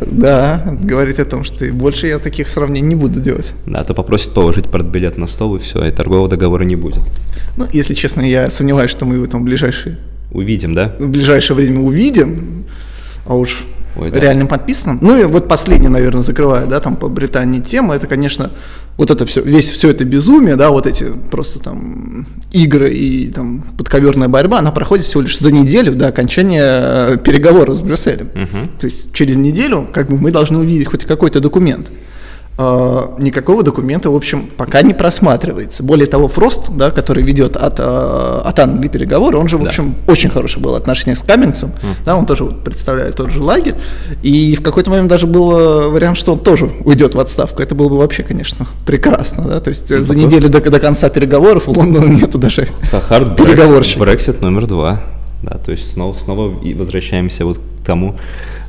[0.00, 3.52] да, говорить о том, что больше я таких сравнений не буду делать.
[3.66, 7.02] Да, то попросит положить портбилет на стол, и все, и торгового договора не будет.
[7.56, 9.98] Ну, если честно, я сомневаюсь, что мы его там в ближайшие...
[10.32, 10.94] Увидим, да?
[10.98, 12.64] В ближайшее время увидим,
[13.26, 13.64] а уж
[13.96, 14.20] Ой, да.
[14.20, 14.98] реальным подписанным.
[15.00, 18.50] Ну и вот последний, наверное, закрывая, да, там по Британии тему, это, конечно,
[18.96, 23.64] вот это все, весь все это безумие, да, вот эти просто там игры и там
[23.76, 28.28] подковерная борьба, она проходит всего лишь за неделю до окончания э, переговоров с Брюсселем.
[28.34, 28.78] Угу.
[28.80, 31.90] То есть через неделю как бы мы должны увидеть хоть какой-то документ.
[32.62, 35.82] А, никакого документа, в общем, пока не просматривается.
[35.82, 39.70] Более того, Фрост, да, который ведет от, а, от Англии переговоры, он же, в да.
[39.70, 42.04] общем, очень хорошее было отношение с Каменцем, mm.
[42.04, 43.76] да, он тоже представляет тот же лагерь,
[44.22, 47.62] и в какой-то момент даже был э, вариант, что он тоже уйдет в отставку.
[47.62, 51.08] Это было бы вообще, конечно, прекрасно, да, то есть ну, за неделю до, до конца
[51.08, 52.68] переговоров у Лондона нету даже
[53.36, 54.00] переговорщика.
[54.00, 55.00] Брексит номер два.
[55.42, 58.16] Да, то есть снова, снова возвращаемся вот к тому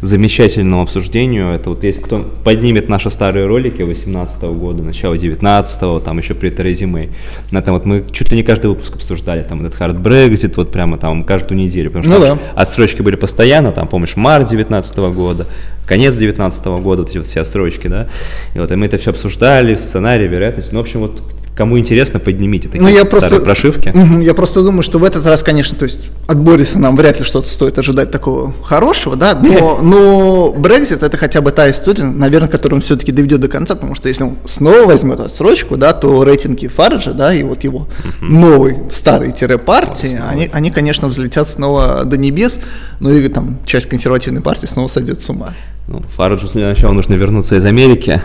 [0.01, 1.51] замечательному обсуждению.
[1.51, 6.49] Это вот есть кто поднимет наши старые ролики 18 года, начала 19 там еще при
[6.49, 7.09] Терези Мэй.
[7.51, 10.71] На там вот мы чуть ли не каждый выпуск обсуждали, там этот hard Brexit, вот
[10.71, 12.39] прямо там каждую неделю, потому что ну, да.
[12.55, 15.47] отстрочки были постоянно, там, помнишь, март 19 года,
[15.85, 18.07] конец 19 года, вот эти вот все отстрочки, да,
[18.53, 21.21] и вот и мы это все обсуждали, сценарий, вероятность, ну, в общем, вот
[21.55, 23.93] кому интересно, поднимите такие Ну, я старые просто- прошивки.
[24.23, 27.25] Я просто думаю, что в этот раз, конечно, то есть от Бориса нам вряд ли
[27.25, 32.47] что-то стоит ожидать такого хорошего, да, но, но Brexit это хотя бы та история, наверное,
[32.49, 36.23] которую он все-таки доведет до конца, потому что если он снова возьмет отсрочку, да, то
[36.23, 37.87] рейтинги Фараджа, да, и вот его
[38.21, 42.59] новой старой тире партии, они, они, конечно, взлетят снова до небес,
[42.99, 45.53] ну и там часть консервативной партии снова сойдет с ума.
[45.87, 48.21] Ну, Фараджу для начала нужно вернуться из Америки,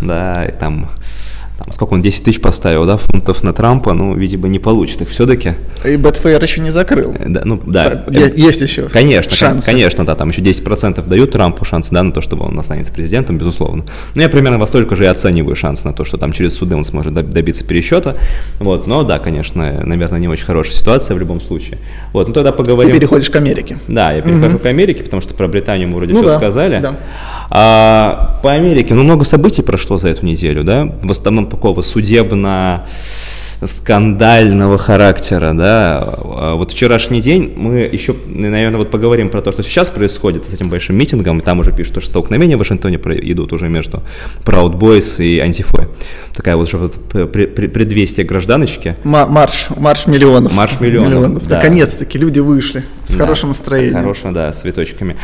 [0.00, 0.90] да, и там,
[1.58, 5.08] там сколько он, 10 тысяч поставил, да, фунтов на Трампа, ну, видимо, не получит их
[5.08, 5.54] все-таки.
[5.84, 7.12] И Бэтфейр еще не закрыл.
[7.18, 8.04] Да, ну, да.
[8.06, 9.66] Да, е- есть еще Конечно, кон- шансы.
[9.66, 13.38] конечно, да, там еще 10% дают Трампу шанс, да, на то, чтобы он останется президентом,
[13.38, 13.84] безусловно.
[14.14, 16.76] Но я примерно во столько же и оцениваю шанс на то, что там через суды
[16.76, 18.14] он сможет доб- добиться пересчета.
[18.60, 21.78] Вот, но да, конечно, наверное, не очень хорошая ситуация в любом случае.
[22.12, 22.92] Вот, ну тогда Ты поговорим.
[22.96, 23.78] переходишь к Америке.
[23.88, 26.78] Да, я перехожу к Америке, потому что про Британию мы вроде Ну все да, сказали.
[26.80, 26.94] да.
[27.50, 30.92] А, по Америке, ну, много событий прошло за эту неделю, да?
[31.02, 32.86] В основном такого судебно
[33.66, 35.98] скандального характера, да.
[36.00, 40.54] А Вот вчерашний день мы еще, наверное, вот поговорим про то, что сейчас происходит с
[40.54, 44.02] этим большим митингом, и там уже пишут, что столкновения в Вашингтоне идут уже между
[44.44, 45.88] Proud Boys и Антифой.
[46.34, 48.96] Такая вот уже вот пре- пре- предвестие гражданочки.
[49.04, 50.52] Ма- марш, марш миллионов.
[50.54, 51.56] Марш миллионов, да.
[51.56, 54.00] Наконец-таки люди вышли с Да, хорошим настроением.
[54.00, 55.16] Хорошим, да, с цветочками.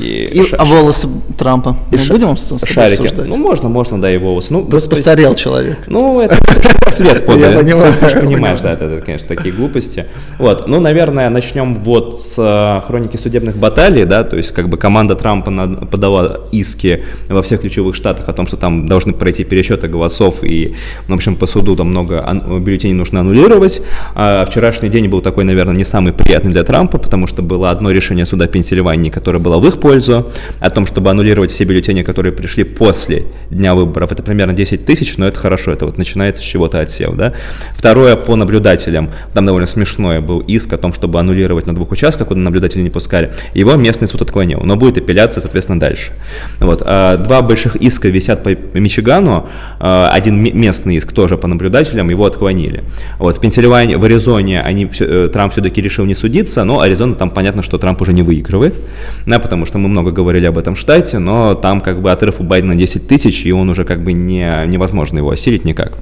[0.00, 1.76] И, И, ша- а волосы Трампа?
[1.90, 3.02] и Мы ша- будем с шарики.
[3.02, 3.28] обсуждать?
[3.28, 4.48] Ну, можно, можно, да, и волос.
[4.50, 5.80] Ну, Просто постарел человек.
[5.86, 6.38] Ну, это
[6.90, 7.73] цвет подали.
[7.74, 10.06] Я понимаю, Ты же понимаешь, да, это, конечно, такие глупости.
[10.38, 14.76] Вот, ну, наверное, начнем вот с э, хроники судебных баталий, да, то есть как бы
[14.76, 15.50] команда Трампа
[15.90, 20.74] подала иски во всех ключевых штатах о том, что там должны пройти пересчеты голосов и,
[21.08, 22.22] в общем, по суду там много
[22.60, 23.82] бюллетеней нужно аннулировать.
[24.14, 27.90] А вчерашний день был такой, наверное, не самый приятный для Трампа, потому что было одно
[27.90, 32.32] решение суда Пенсильвании, которое было в их пользу, о том, чтобы аннулировать все бюллетени, которые
[32.32, 34.12] пришли после дня выборов.
[34.12, 37.32] Это примерно 10 тысяч, но это хорошо, это вот начинается с чего-то отсев, да.
[37.76, 42.28] Второе, по наблюдателям, там довольно смешное был иск о том, чтобы аннулировать на двух участках,
[42.28, 43.32] куда наблюдателей не пускали.
[43.54, 46.12] Его местный суд отклонил, но будет апелляция, соответственно, дальше.
[46.60, 46.82] Вот.
[46.84, 49.48] А, Два больших иска висят по Мичигану,
[49.80, 52.82] А, один ме- местный иск тоже по наблюдателям, его отклонили.
[53.18, 53.38] Вот.
[53.38, 57.62] В Пенсильвании, в Аризоне они, э, Трамп все-таки решил не судиться, но Аризона там понятно,
[57.62, 58.78] что Трамп уже не выигрывает,
[59.26, 62.42] да, потому что мы много говорили об этом штате, но там как бы отрыв у
[62.44, 65.92] Байдена 10 тысяч, и он уже как бы не, невозможно его осилить никак.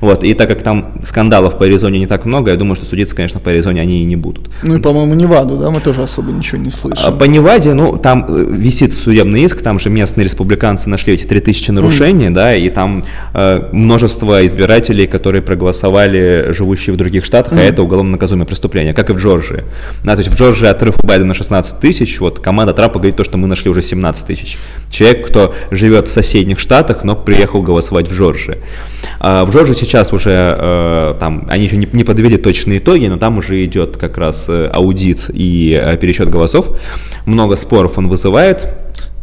[0.00, 3.14] Вот, и так как там скандалов по Аризоне не так много, я думаю, что судиться,
[3.14, 4.50] конечно, по Аризоне они и не будут.
[4.62, 7.18] Ну и, по-моему, Неваду, да, мы тоже особо ничего не А слышим.
[7.18, 11.70] По Неваде, ну, там э, висит судебный иск, там же местные республиканцы нашли эти 3000
[11.70, 17.82] нарушений, да, и там э, множество избирателей, которые проголосовали, живущие в других штатах, а это
[17.82, 19.64] уголовно наказуемое преступление, как и в Джорджии.
[20.04, 23.24] Да, то есть в Джорджии отрыв у Байдена 16 тысяч, вот команда Трапа говорит то,
[23.24, 24.58] что мы нашли уже 17 тысяч.
[24.90, 28.58] Человек, кто живет в соседних штатах, но приехал голосовать в Джорджии.
[29.18, 33.18] А в Джорджии сейчас уже э, там, они еще не, не подвели точные итоги, но
[33.18, 36.76] там уже идет как раз э, аудит и э, пересчет голосов.
[37.26, 38.66] Много споров он вызывает.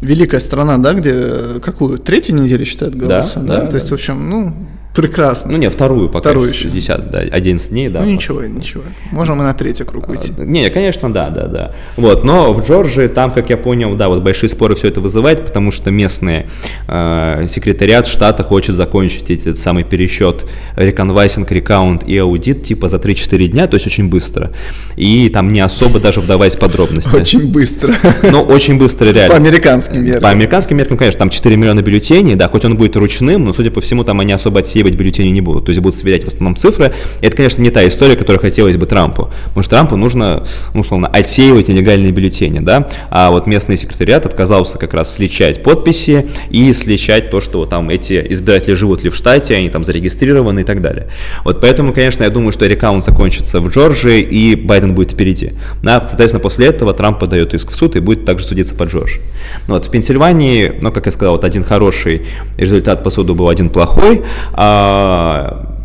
[0.02, 1.98] Великая страна, да, где э, какую?
[1.98, 3.62] Третью неделю считают голоса, Да, да?
[3.64, 3.96] да, То есть, да.
[3.96, 4.54] в общем, ну,
[5.02, 5.52] прекрасно.
[5.52, 6.30] Ну не, вторую пока.
[6.30, 6.68] Вторую еще.
[6.68, 6.70] еще.
[6.70, 8.02] 10, да, 11 дней, да.
[8.02, 8.84] Ну ничего, ничего.
[9.12, 10.34] Можем и на третий круг выйти.
[10.38, 11.72] А, Не, конечно, да, да, да.
[11.98, 15.46] Вот, но в Джорджии там, как я понял, да, вот большие споры все это вызывает,
[15.46, 16.48] потому что местные
[16.88, 23.48] э, секретариат штата хочет закончить этот самый пересчет recanvassing, recount и аудит типа за 3-4
[23.48, 24.52] дня, то есть очень быстро.
[24.96, 27.16] И там не особо даже вдаваясь в подробности.
[27.16, 27.96] Очень быстро.
[28.24, 29.32] Ну, очень быстро реально.
[29.32, 30.24] По американским меркам.
[30.24, 33.72] По американским меркам, конечно, там 4 миллиона бюллетеней, да, хоть он будет ручным, но, судя
[33.72, 34.60] по всему, там они особо
[34.90, 35.66] отсеивать бюллетени не будут.
[35.66, 36.94] То есть будут сверять в основном цифры.
[37.22, 39.30] И это, конечно, не та история, которую хотелось бы Трампу.
[39.48, 42.88] Потому что Трампу нужно, ну, условно, отсеивать нелегальные бюллетени, да.
[43.10, 48.26] А вот местный секретариат отказался как раз сличать подписи и сличать то, что там эти
[48.30, 51.08] избиратели живут ли в штате, они там зарегистрированы и так далее.
[51.44, 55.54] Вот поэтому, конечно, я думаю, что recount закончится в Джорджии, и Байден будет впереди.
[55.84, 59.22] Да, соответственно, после этого Трамп подает иск в суд и будет также судиться по Джорджии.
[59.68, 62.26] Ну Вот, в Пенсильвании, ну, как я сказал, вот один хороший
[62.58, 64.24] результат по суду был, один плохой.
[64.54, 64.69] А,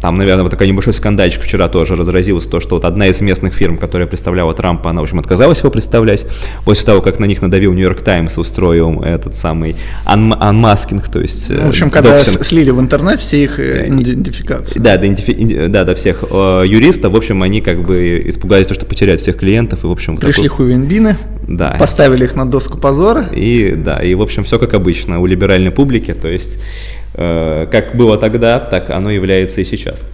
[0.02, 3.54] там, наверное, вот такой небольшой скандальчик вчера тоже разразился, то, что вот одна из местных
[3.54, 6.26] фирм, которая представляла Трампа, она, в общем, отказалась его представлять,
[6.66, 11.48] после того, как на них надавил Нью-Йорк Таймс, устроил этот самый un- unmasking, то есть...
[11.48, 12.44] Ну, в общем, э, когда doxing.
[12.44, 14.78] слили в интернет все их э, идентификации.
[14.78, 18.84] Да, до, идентифи- да, до всех э, юристов, в общем, они как бы испугались, что
[18.84, 20.18] потеряют всех клиентов, и, в общем...
[20.18, 21.16] Пришли такой- хуенбины,
[21.48, 21.76] Да.
[21.78, 23.26] поставили их на доску позора.
[23.32, 27.96] И да, и в общем все как обычно у либеральной публики, то есть э, как
[27.96, 30.04] было тогда, так оно является и сейчас.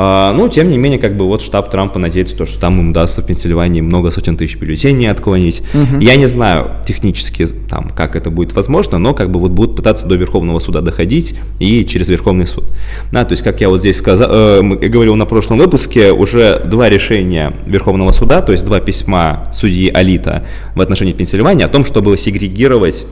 [0.00, 2.90] А, ну, тем не менее, как бы вот штаб Трампа надеется, то, что там им
[2.90, 5.62] удастся в Пенсильвании много сотен тысяч бюллетеней отклонить.
[5.74, 5.98] Угу.
[5.98, 10.06] Я не знаю технически, там, как это будет возможно, но как бы вот будут пытаться
[10.06, 12.66] до Верховного суда доходить и через Верховный суд.
[13.10, 16.88] Да, то есть, как я вот здесь сказал, э, говорил на прошлом выпуске, уже два
[16.88, 20.44] решения Верховного суда, то есть два письма судьи Алита
[20.76, 23.04] в отношении Пенсильвании о том, чтобы сегрегировать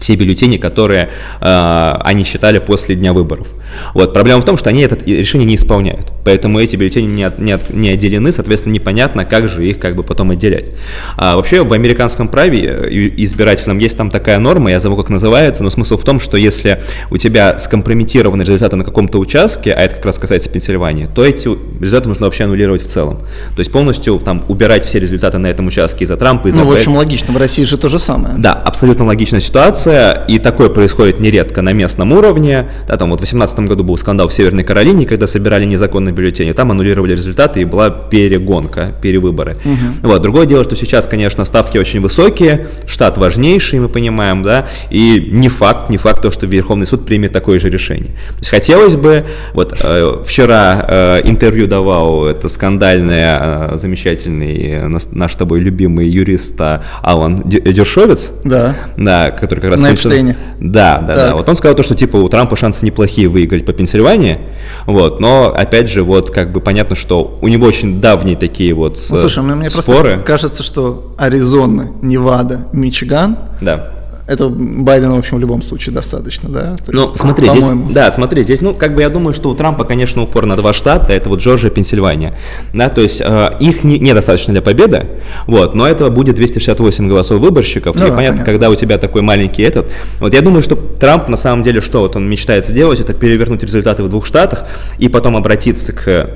[0.00, 3.48] все бюллетени, которые э, они считали после дня выборов.
[3.94, 4.12] Вот.
[4.12, 6.12] Проблема в том, что они это решение не исполняют.
[6.24, 9.96] Поэтому эти бюллетени не, от, не, от, не отделены, соответственно, непонятно, как же их как
[9.96, 10.70] бы потом отделять.
[11.16, 15.62] А вообще в американском праве э, избирательном есть там такая норма, я забыл, как называется,
[15.62, 16.80] но смысл в том, что если
[17.10, 21.48] у тебя скомпрометированы результаты на каком-то участке, а это как раз касается Пенсильвании, то эти
[21.80, 23.18] результаты нужно вообще аннулировать в целом.
[23.54, 26.72] То есть полностью там убирать все результаты на этом участке из-за Трампа, из-за Ну, в
[26.72, 28.34] общем, логично, в России же то же самое.
[28.38, 29.87] Да, абсолютно логичная ситуация,
[30.28, 32.68] и такое происходит нередко на местном уровне.
[32.86, 36.52] Да, там вот в 2018 году был скандал в Северной Каролине, когда собирали незаконные бюллетени,
[36.52, 39.56] там аннулировали результаты и была перегонка, перевыборы.
[39.64, 40.08] Угу.
[40.08, 40.22] Вот.
[40.22, 45.48] Другое дело, что сейчас, конечно, ставки очень высокие, штат важнейший, мы понимаем, да, и не
[45.48, 48.12] факт, не факт то, что Верховный суд примет такое же решение.
[48.12, 54.86] То есть хотелось бы, вот э, вчера э, интервью давал это скандальный, э, замечательный э,
[54.88, 58.76] наш, наш с тобой любимый юрист э, Алан Дершовец, да.
[58.96, 59.77] Да, который как раз...
[59.82, 60.36] На Эпштейне.
[60.60, 61.16] Да, да, так.
[61.16, 61.36] да.
[61.36, 64.38] Вот он сказал то, что типа у Трампа шансы неплохие выиграть по Пенсильвании,
[64.86, 68.98] вот, но опять же вот как бы понятно, что у него очень давние такие вот
[69.10, 70.10] ну, слушай, мне споры.
[70.10, 73.97] просто кажется, что Аризона, Невада, Мичиган, да
[74.28, 76.76] это Байдена, в общем, в любом случае достаточно, да?
[76.88, 80.22] Ну, смотри, здесь, да, смотри, здесь, ну, как бы я думаю, что у Трампа, конечно,
[80.22, 82.34] упор на два штата, это вот Джорджия и Пенсильвания,
[82.74, 85.06] да, то есть э, их не, недостаточно для победы,
[85.46, 88.98] вот, но этого будет 268 голосов выборщиков, ну, и да, понятно, понятно, когда у тебя
[88.98, 92.66] такой маленький этот, вот я думаю, что Трамп на самом деле, что вот он мечтает
[92.66, 94.64] сделать, это перевернуть результаты в двух штатах
[94.98, 96.30] и потом обратиться к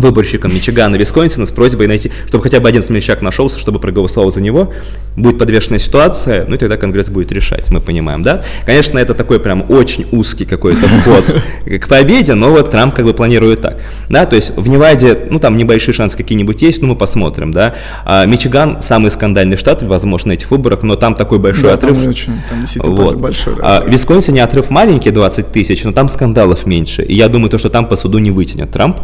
[0.00, 4.30] выборщикам Мичигана и Висконсина с просьбой найти, чтобы хотя бы один смельчак нашелся, чтобы проголосовал
[4.30, 4.72] за него.
[5.16, 8.42] Будет подвешенная ситуация, ну и тогда Конгресс будет решать, мы понимаем, да?
[8.64, 13.14] Конечно, это такой прям очень узкий какой-то вход к победе, но вот Трамп как бы
[13.14, 16.96] планирует так, да, то есть в Неваде, ну там небольшие шансы какие-нибудь есть, ну мы
[16.96, 17.76] посмотрим, да.
[18.04, 21.96] А Мичиган самый скандальный штат, возможно, на этих выборах, но там такой большой да, отрыв.
[21.96, 23.16] Там, очень, там действительно вот.
[23.16, 23.54] большой.
[23.60, 27.58] А в Висконсине отрыв маленький, 20 тысяч, но там скандалов меньше, и я думаю, то,
[27.58, 28.98] что там по суду не вытянет Трамп.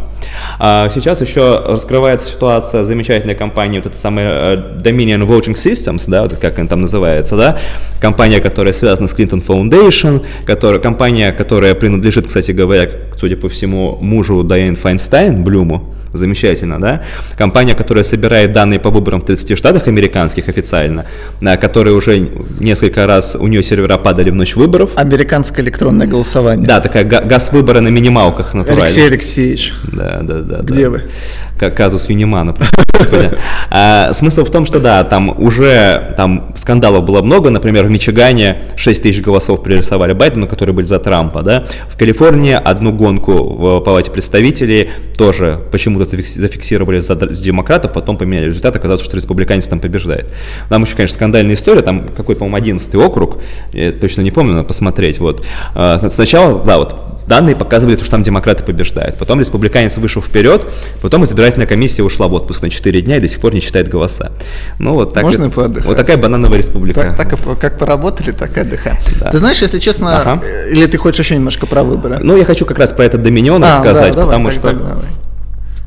[0.59, 6.23] А, сейчас еще раскрывается ситуация замечательной компании, вот эта самая э, Dominion Voting Systems, да,
[6.23, 7.59] вот как она там называется, да,
[7.99, 13.97] компания, которая связана с Clinton Foundation, которая, компания, которая принадлежит, кстати говоря, судя по всему,
[14.01, 17.03] мужу Дайан Файнстайн, Блюму, замечательно, да?
[17.37, 21.05] Компания, которая собирает данные по выборам в 30 штатах американских официально,
[21.41, 24.91] на которой уже несколько раз у нее сервера падали в ночь выборов.
[24.95, 26.65] Американское электронное голосование.
[26.65, 28.85] Да, такая ГАС «Выборы» на минималках натурально.
[28.85, 29.73] Алексей Алексеевич.
[29.83, 30.59] Да, да, да.
[30.61, 30.89] Где да.
[30.89, 31.01] вы?
[31.71, 32.55] Казус Юнимана.
[33.69, 38.63] А, смысл в том, что да, там уже там скандалов было много, например, в Мичигане
[38.75, 43.79] 6 тысяч голосов пририсовали Байдену, которые были за Трампа, да, в Калифорнии одну гонку в
[43.81, 49.79] Палате представителей тоже почему-то зафиксировали за, за демократов, потом поменяли результат, оказалось, что республиканец там
[49.79, 50.31] побеждает.
[50.69, 53.41] Там еще, конечно, скандальная история, там какой, по-моему, 11 округ,
[53.73, 55.43] я точно не помню, надо посмотреть, вот.
[55.73, 56.95] А, сначала, да, вот
[57.27, 59.17] данные показывали, что там демократы побеждают.
[59.17, 60.65] Потом республиканец вышел вперед,
[61.01, 63.89] потом избирательная комиссия ушла в отпуск на 4 дня и до сих пор не считает
[63.89, 64.31] голоса.
[64.79, 65.23] Ну вот так.
[65.23, 65.85] Можно поотдыхать.
[65.85, 67.15] Вот такая банановая республика.
[67.17, 68.97] Так, так как поработали, так и отдыхаем.
[69.19, 69.31] Да.
[69.31, 70.41] Ты знаешь, если честно, ага.
[70.69, 72.19] или ты хочешь еще немножко про выборы?
[72.21, 74.69] Ну, я хочу как раз про этот Доминион а, рассказать, да, давай, потому так, что...
[74.69, 75.05] Так, давай.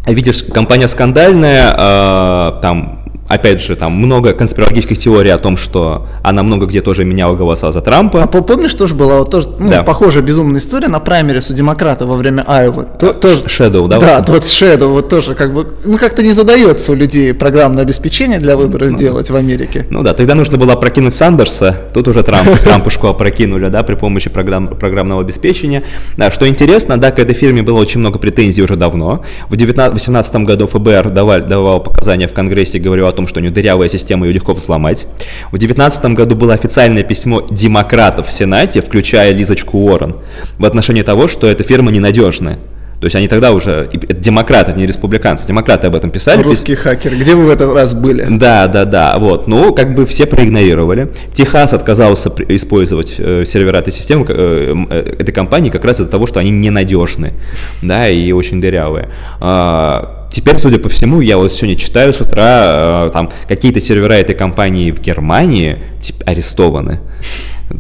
[0.06, 2.97] Видишь, компания скандальная, э, там
[3.28, 7.70] опять же, там много конспирологических теорий о том, что она много где тоже меняла голоса
[7.70, 8.22] за Трампа.
[8.22, 9.82] А помнишь, тоже была вот тоже, ну, да.
[9.82, 12.84] похожая безумная история на праймерис у демократа во время Айова.
[12.84, 13.98] То, тоже, Shadow, да?
[13.98, 18.38] Да, тот Shadow, вот тоже как бы, ну как-то не задается у людей программное обеспечение
[18.38, 19.86] для выборов ну, делать в Америке.
[19.90, 24.30] Ну да, тогда нужно было прокинуть Сандерса, тут уже Трамп, Трампушку опрокинули, да, при помощи
[24.30, 25.82] программ, программного обеспечения.
[26.16, 29.22] Да, что интересно, да, к этой фирме было очень много претензий уже давно.
[29.48, 33.50] В 2018 году ФБР давал, давал показания в Конгрессе, говорил о том, что у нее
[33.50, 35.08] дырявая система, ее легко взломать.
[35.48, 40.18] В 2019 году было официальное письмо демократов в Сенате, включая Лизочку Уоррен,
[40.56, 42.58] в отношении того, что эта фирма ненадежная.
[43.00, 46.42] То есть они тогда уже, это демократы, не республиканцы, демократы об этом писали.
[46.42, 48.26] Русские хакеры, где вы в этот раз были?
[48.28, 51.08] Да, да, да, вот, ну, как бы все проигнорировали.
[51.32, 56.26] Техас отказался использовать э, сервера этой системы, э, э, этой компании как раз из-за того,
[56.26, 57.34] что они ненадежны,
[57.82, 59.08] да, и очень дырявые.
[59.40, 64.34] А, теперь, судя по всему, я вот сегодня читаю с утра, там какие-то сервера этой
[64.34, 67.00] компании в Германии типа, арестованы.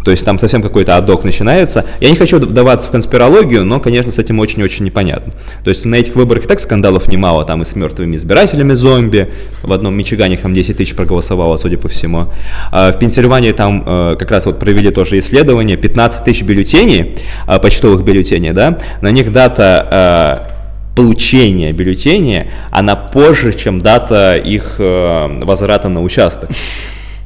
[0.04, 1.84] То есть там совсем какой-то адок начинается.
[2.00, 5.32] Я не хочу вдаваться в конспирологию, но, конечно, с этим очень-очень непонятно.
[5.64, 9.28] То есть на этих выборах и так скандалов немало, там и с мертвыми избирателями зомби.
[9.62, 12.32] В одном Мичигане там 10 тысяч проголосовало, судя по всему.
[12.70, 17.58] А в Пенсильвании там э, как раз вот провели тоже исследование, 15 тысяч бюллетеней, э,
[17.58, 20.57] почтовых бюллетеней, да, на них дата э,
[20.98, 26.50] получения бюллетеней, она позже, чем дата их э, возврата на участок.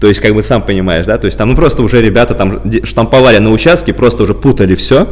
[0.03, 2.61] То есть, как бы сам понимаешь, да, то есть там ну, просто уже ребята там
[2.83, 5.07] штамповали на участке, просто уже путали все.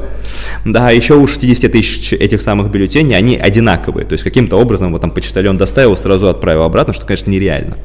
[0.64, 4.04] Да, еще у 60 тысяч этих самых бюллетеней, они одинаковые.
[4.04, 7.76] То есть каким-то образом вот там почтальон доставил, сразу отправил обратно, что, конечно, нереально.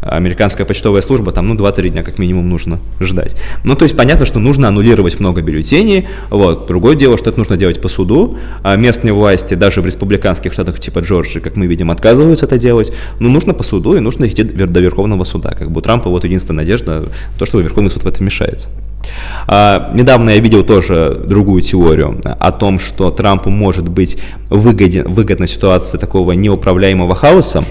[0.00, 3.34] Американская почтовая служба, там, ну, 2-3 дня как минимум нужно ждать.
[3.64, 6.06] Ну, то есть понятно, что нужно аннулировать много бюллетеней.
[6.30, 6.68] Вот.
[6.68, 8.38] Другое дело, что это нужно делать по суду.
[8.62, 12.92] А местные власти, даже в республиканских штатах типа Джорджии, как мы видим, отказываются это делать.
[13.18, 15.50] Но нужно по суду и нужно идти до Верховного суда.
[15.58, 18.68] Как бы у Трампа вот единственное единственная надежда, то, что Верховный суд в это вмешается.
[19.46, 24.16] А, недавно я видел тоже другую теорию о том, что Трампу может быть
[24.48, 27.64] выгоден, выгодна ситуация такого неуправляемого хаоса,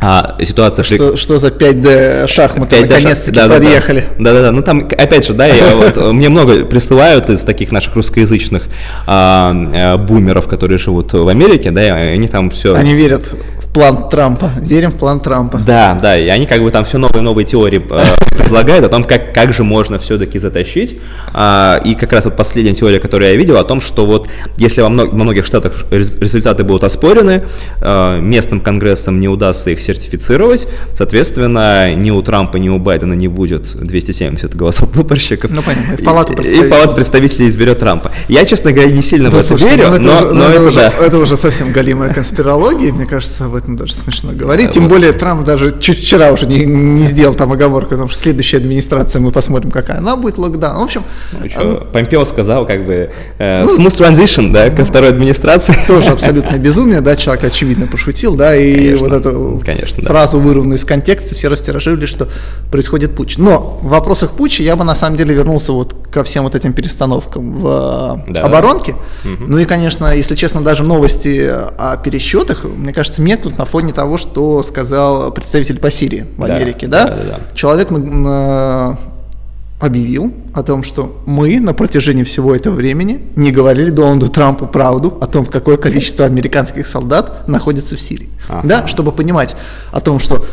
[0.00, 0.84] а ситуация...
[0.84, 1.16] Что, при...
[1.16, 4.04] что за 5D шахматы 5D наконец-таки да, подъехали.
[4.18, 8.64] Да-да-да, ну там, опять же, да, я, вот, мне много присылают из таких наших русскоязычных
[9.06, 12.74] а, а, бумеров, которые живут в Америке, да, и они там все...
[12.74, 13.32] Они верят
[13.74, 14.52] план Трампа.
[14.60, 15.58] Верим в план Трампа.
[15.58, 18.04] Да, да, и они как бы там все новые новые теории э,
[18.38, 21.00] предлагают о том, как, как же можно все-таки затащить.
[21.32, 24.80] А, и как раз вот последняя теория, которую я видел, о том, что вот если
[24.80, 27.44] во, мног, во многих штатах результаты будут оспорены,
[27.80, 33.26] э, местным конгрессом не удастся их сертифицировать, соответственно, ни у Трампа, ни у Байдена не
[33.26, 35.50] будет 270 голосов выборщиков.
[35.50, 36.68] Ну, понятно, в палату представителей.
[36.68, 38.12] И палату представителей изберет Трампа.
[38.28, 40.52] Я, честно говоря, не сильно да, в это слушайте, верю, ну, но, но, но это,
[40.54, 40.92] это, уже, да.
[41.00, 44.70] это уже совсем галимая конспирология, мне кажется, в этом даже смешно говорить.
[44.70, 48.58] Тем более Трамп даже чуть вчера уже не, не сделал там оговорку, потому что следующая
[48.58, 50.80] администрация, мы посмотрим, какая она будет, локдаун.
[50.80, 51.02] В общем...
[51.32, 51.86] Ну, что, он...
[51.92, 55.74] Помпео сказал, как бы, э, ну, smooth transition, да, ко второй администрации.
[55.86, 60.44] Тоже абсолютно безумие, да, человек очевидно пошутил, да, и конечно, вот эту конечно, фразу, да.
[60.44, 62.28] вырванную из контекста, все растиражировали, что
[62.70, 63.34] происходит путь.
[63.38, 66.72] Но в вопросах путча я бы на самом деле вернулся вот ко всем вот этим
[66.72, 68.42] перестановкам в да.
[68.42, 68.92] оборонке.
[69.24, 69.44] Угу.
[69.48, 74.16] Ну и, конечно, если честно, даже новости о пересчетах, мне кажется, меркнут на фоне того,
[74.16, 77.04] что сказал представитель по Сирии в Америке, да?
[77.04, 77.16] да?
[77.16, 77.38] да, да.
[77.54, 78.98] Человек на, на,
[79.80, 85.18] объявил о том, что мы на протяжении всего этого времени не говорили Дональду Трампу правду
[85.20, 88.30] о том, какое количество американских солдат находится в Сирии.
[88.48, 88.66] Ага.
[88.66, 89.56] Да, чтобы понимать
[89.92, 90.44] о том, что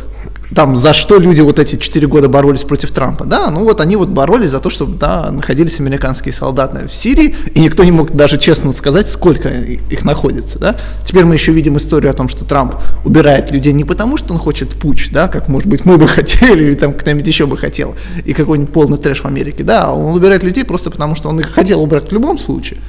[0.55, 3.95] там за что люди вот эти четыре года боролись против Трампа, да, ну вот они
[3.95, 8.15] вот боролись за то, чтобы, да, находились американские солдаты в Сирии, и никто не мог
[8.15, 10.77] даже честно сказать, сколько их находится, да.
[11.05, 12.75] Теперь мы еще видим историю о том, что Трамп
[13.05, 16.65] убирает людей не потому, что он хочет путь, да, как, может быть, мы бы хотели,
[16.65, 17.95] или там кто-нибудь еще бы хотел,
[18.25, 21.51] и какой-нибудь полный трэш в Америке, да, он убирает людей просто потому, что он их
[21.51, 22.79] хотел убрать в любом случае,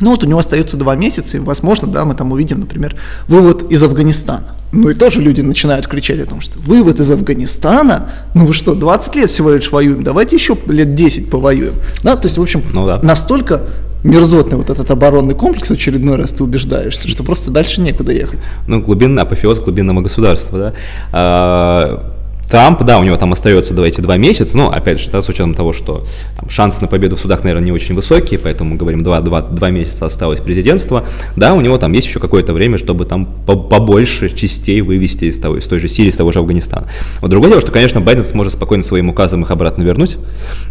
[0.00, 2.96] ну вот у него остается два месяца, и, возможно, да, мы там увидим, например,
[3.26, 4.57] вывод из Афганистана.
[4.72, 8.74] Ну и тоже люди начинают кричать о том, что вывод из Афганистана, ну вы что,
[8.74, 11.74] 20 лет всего лишь воюем, давайте еще лет 10 повоюем.
[12.02, 13.00] Да, то есть, в общем, ну, да.
[13.02, 13.62] настолько
[14.04, 18.46] мерзотный вот этот оборонный комплекс очередной раз ты убеждаешься, что просто дальше некуда ехать.
[18.66, 20.74] Ну, глубинный апофеоз глубинного государства, да.
[21.12, 22.17] А,
[22.48, 25.52] Трамп, да, у него там остается, давайте, два месяца, но, опять же, да, с учетом
[25.52, 29.02] того, что там, шансы на победу в судах, наверное, не очень высокие, поэтому, мы говорим,
[29.02, 31.04] два, два, два месяца осталось президентство,
[31.36, 35.58] да, у него там есть еще какое-то время, чтобы там побольше частей вывести из, того,
[35.58, 36.88] из той же Сирии, из того же Афганистана.
[37.20, 40.16] Вот другое дело, что, конечно, Байден сможет спокойно своим указом их обратно вернуть,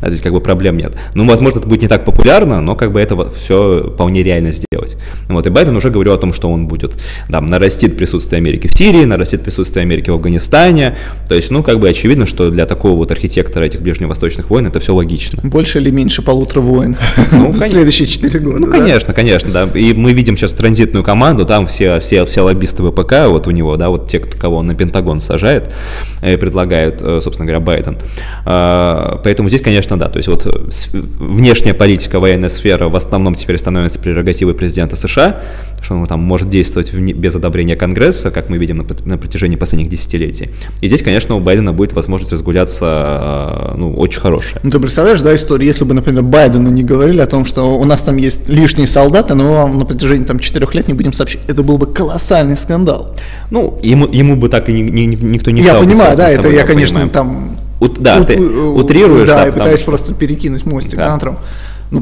[0.02, 0.98] а здесь как бы проблем нет.
[1.14, 4.98] Ну, возможно, это будет не так популярно, но как бы это все вполне реально сделать.
[5.30, 6.96] Вот, и Байден уже говорил о том, что он будет,
[7.30, 10.98] да, нарастит присутствие Америки в Сирии, нарастит присутствие Америки в Афганистане,
[11.28, 14.80] то есть, ну, как бы очевидно, что для такого вот архитектора этих ближневосточных войн это
[14.80, 15.42] все логично.
[15.44, 16.96] Больше или меньше полутора войн
[17.34, 18.60] ну, в следующие четыре года.
[18.60, 19.70] Ну, конечно, конечно, да.
[19.78, 23.76] И мы видим сейчас транзитную команду, там все, все, все лоббисты ВПК, вот у него,
[23.76, 25.74] да, вот те, кого он на Пентагон сажает,
[26.22, 27.98] предлагает, э, собственно говоря, Байден.
[28.46, 30.46] А, поэтому здесь, конечно, да, то есть вот
[31.20, 35.42] внешняя политика, военная сфера в основном теперь становится прерогативой президента США,
[35.82, 39.90] что он там может действовать без одобрения Конгресса, как мы видим на, на протяжении последних
[39.90, 40.50] десятилетий.
[40.82, 44.60] И здесь, конечно, у Байдена будет возможность разгуляться, ну, очень хорошая.
[44.64, 47.86] Ну, ты представляешь, да, историю, если бы, например, Байдену не говорили о том, что у
[47.86, 51.42] нас там есть лишние солдаты, но вам на протяжении там четырех лет не будем сообщать,
[51.48, 53.16] это был бы колоссальный скандал.
[53.52, 55.82] Ну, ему, ему бы так и ни, ни, никто не я стал.
[55.84, 57.10] Я понимаю, да, это я, конечно, понимаем.
[57.10, 57.58] там...
[57.80, 59.28] У, да, у, ты утрируешь.
[59.28, 59.92] Да, да и пытаюсь что...
[59.92, 61.14] просто перекинуть мостик да.
[61.14, 61.40] на Трамп.
[61.92, 62.02] Ну,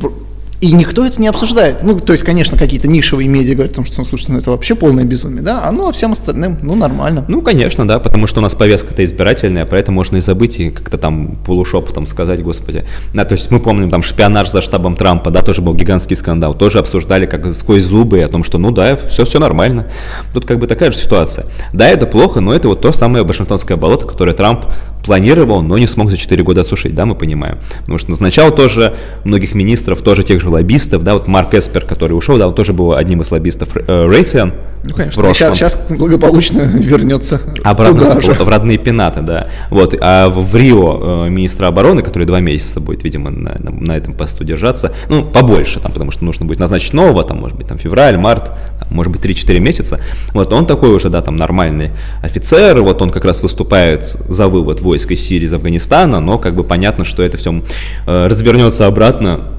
[0.66, 1.84] И никто это не обсуждает.
[1.84, 4.50] Ну, то есть, конечно, какие-то нишевые медиа говорят о том, что, ну, слушайте, ну это
[4.50, 7.24] вообще полное безумие, да, а ну, а всем остальным, ну, нормально.
[7.28, 10.72] Ну, конечно, да, потому что у нас повестка-то избирательная, про это можно и забыть, и
[10.72, 12.84] как-то там полушепотом сказать, господи.
[13.14, 16.58] Да, то есть мы помним там шпионаж за штабом Трампа, да, тоже был гигантский скандал,
[16.58, 19.86] тоже обсуждали как сквозь зубы о том, что, ну да, все, все нормально.
[20.34, 21.46] Тут как бы такая же ситуация.
[21.74, 24.66] Да, это плохо, но это вот то самое Вашингтонское болото, которое Трамп
[25.06, 27.60] планировал, но не смог за 4 года осушить, да, мы понимаем.
[27.82, 32.14] Потому что назначал тоже многих министров, тоже тех же лоббистов, да, вот Марк Эспер, который
[32.14, 34.54] ушел, да, он тоже был одним из лоббистов Рейтиан.
[34.88, 39.48] Ну, конечно, сейчас, сейчас благополучно вернется Обратно туда в, в родные пенаты, да.
[39.72, 43.72] Вот, а в, в Рио э, министра обороны, который два месяца будет, видимо, на, на,
[43.72, 47.58] на этом посту держаться, ну, побольше, там, потому что нужно будет назначить нового, там, может
[47.58, 50.00] быть, там, февраль, март, там, может быть, 3-4 месяца.
[50.34, 51.92] Вот, он такой уже, да, там, нормальный
[52.22, 56.56] офицер, вот он как раз выступает за вывод войск из Сирии, из Афганистана, но как
[56.56, 57.64] бы понятно, что это все
[58.06, 59.52] э, развернется обратно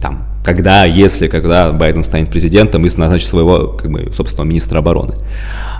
[0.00, 5.14] там, когда, если, когда Байден станет президентом и назначит своего, как бы, собственного министра обороны.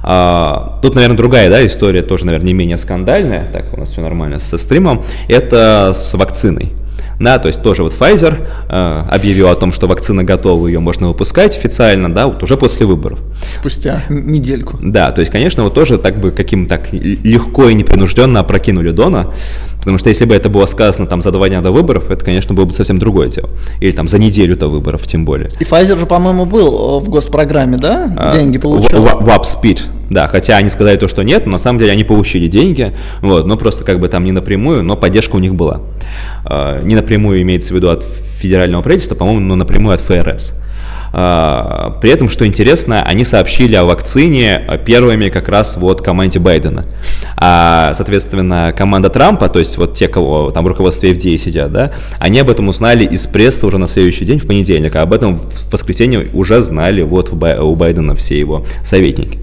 [0.03, 4.01] А, тут, наверное, другая да, история, тоже, наверное, не менее скандальная, так у нас все
[4.01, 6.73] нормально со стримом, это с вакциной.
[7.21, 11.09] Да, то есть тоже вот Pfizer э, объявил о том, что вакцина готова, ее можно
[11.09, 13.19] выпускать официально, да, вот уже после выборов.
[13.53, 14.79] Спустя недельку.
[14.81, 19.33] Да, то есть, конечно, вот тоже так бы каким так легко и непринужденно опрокинули Дона,
[19.89, 22.55] потому что если бы это было сказано там за два дня до выборов, это, конечно,
[22.55, 23.49] было бы совсем другое дело.
[23.81, 25.49] Или там за неделю до выборов, тем более.
[25.61, 28.13] И Pfizer же, по-моему, был в госпрограмме, да?
[28.15, 29.03] А, Деньги получил.
[29.03, 29.81] WAP Speed,
[30.11, 33.47] да, хотя они сказали то, что нет, но на самом деле они получили деньги, вот,
[33.47, 35.81] но просто как бы там не напрямую, но поддержка у них была.
[36.45, 38.05] А, не напрямую имеется в виду от
[38.39, 40.63] федерального правительства, по-моему, но напрямую от ФРС.
[41.13, 46.85] А, при этом, что интересно, они сообщили о вакцине первыми как раз вот команде Байдена.
[47.37, 51.93] А, соответственно, команда Трампа, то есть вот те, кого там в руководстве FDA сидят, да,
[52.19, 55.39] они об этом узнали из прессы уже на следующий день, в понедельник, а об этом
[55.39, 59.39] в воскресенье уже знали вот у Байдена все его советники.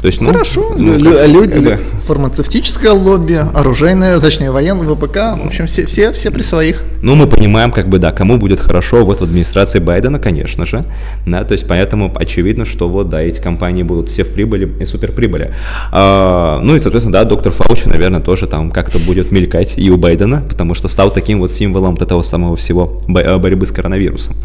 [0.00, 1.78] То есть, ну, Хорошо, ну, лю- люди, как бы...
[2.06, 6.82] фармацевтическое лобби, оружейное, точнее военное, ВПК, в общем, все, все, все при своих.
[7.02, 10.84] Ну, мы понимаем, как бы, да, кому будет хорошо вот в администрации Байдена, конечно же,
[11.26, 14.86] да, то есть поэтому очевидно, что вот, да, эти компании будут все в прибыли и
[14.86, 15.54] суперприбыли.
[15.92, 19.96] А, ну и, соответственно, да, доктор Фаучи, наверное, тоже там как-то будет мелькать и у
[19.96, 24.36] Байдена, потому что стал таким вот символом вот этого самого всего борьбы с коронавирусом.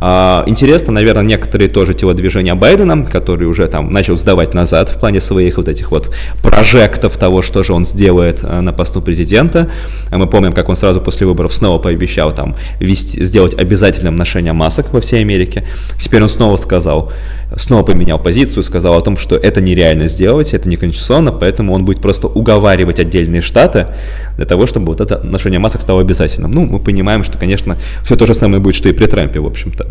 [0.00, 5.20] А, интересно, наверное, некоторые тоже телодвижения Байдена, который уже там начал сдавать назад в плане
[5.20, 9.70] своих вот этих вот прожектов того, что же он сделает э, на посту президента.
[10.10, 14.52] А мы помним, как он сразу после выборов снова пообещал там вести, сделать обязательным ношение
[14.52, 15.66] масок во всей Америке.
[15.98, 17.12] Теперь он снова сказал,
[17.56, 21.84] снова поменял позицию, сказал о том, что это нереально сделать, это не конституционно, поэтому он
[21.84, 23.88] будет просто уговаривать отдельные штаты
[24.36, 26.50] для того, чтобы вот это ношение масок стало обязательным.
[26.50, 29.46] Ну, мы понимаем, что, конечно, все то же самое будет, что и при Трампе, в
[29.46, 29.86] общем-то.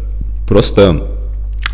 [0.48, 1.08] Просто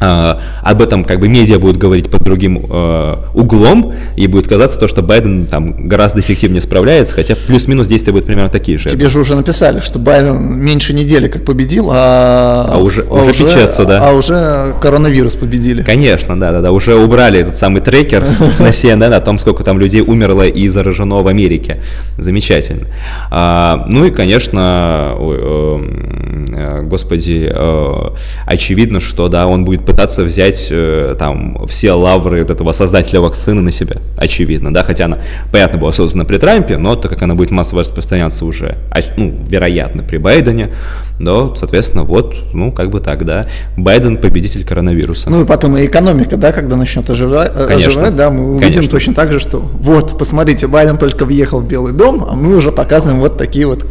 [0.01, 4.87] об этом как бы медиа будут говорить под другим uh, углом, и будет казаться то,
[4.87, 8.89] что Байден там гораздо эффективнее справляется, хотя плюс-минус действия будут примерно такие же.
[8.89, 13.45] Тебе же уже написали, что Байден меньше недели как победил, а, а уже, а уже,
[13.45, 14.09] печется, да.
[14.09, 15.83] А уже коронавирус победили.
[15.83, 19.63] Конечно, да, да, да, уже убрали этот самый трекер с на CNN о том, сколько
[19.63, 21.81] там людей умерло и заражено в Америке.
[22.17, 22.87] Замечательно.
[23.31, 28.09] Uh, ну и, конечно, э, господи, э,
[28.45, 33.61] очевидно, что да, он будет пытаться взять э, там все лавры вот этого создателя вакцины
[33.61, 35.17] на себя, очевидно, да, хотя она,
[35.51, 38.77] понятно, была создана при Трампе, но так как она будет массово распространяться уже,
[39.17, 40.69] ну, вероятно, при Байдене,
[41.19, 45.29] да, соответственно, вот, ну, как бы так, да, Байден победитель коронавируса.
[45.29, 47.89] Ну и потом и экономика, да, когда начнет оживать, э, Конечно.
[47.89, 48.91] оживать да, мы увидим Конечно.
[48.91, 52.71] точно так же, что вот, посмотрите, Байден только въехал в Белый дом, а мы уже
[52.71, 53.85] показываем вот такие вот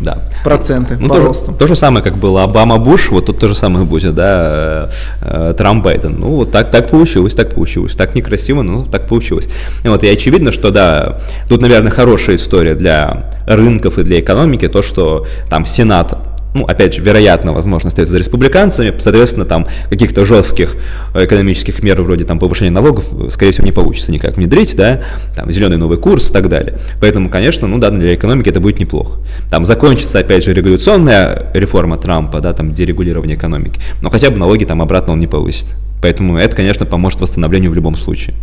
[0.00, 0.18] да.
[0.44, 1.52] Проценты ну, по то, росту.
[1.52, 4.90] То же самое, как было Обама-Буш, вот тут то же самое будет, да,
[5.20, 6.18] э, Трамп-Байден.
[6.18, 7.94] Ну, вот так, так получилось, так получилось.
[7.96, 9.48] Так некрасиво, но так получилось.
[9.84, 11.18] И вот, и очевидно, что, да,
[11.48, 16.16] тут, наверное, хорошая история для рынков и для экономики, то, что там Сенат
[16.56, 20.76] ну, опять же, вероятно, возможно, остается за республиканцами, соответственно, там каких-то жестких
[21.14, 25.02] экономических мер вроде там повышения налогов, скорее всего, не получится никак внедрить, да,
[25.34, 26.78] там зеленый новый курс и так далее.
[27.00, 29.20] Поэтому, конечно, ну да, для экономики это будет неплохо.
[29.50, 34.64] Там закончится, опять же, регуляционная реформа Трампа, да, там дерегулирование экономики, но хотя бы налоги
[34.64, 35.74] там обратно он не повысит.
[36.02, 38.34] Поэтому это, конечно, поможет восстановлению в любом случае.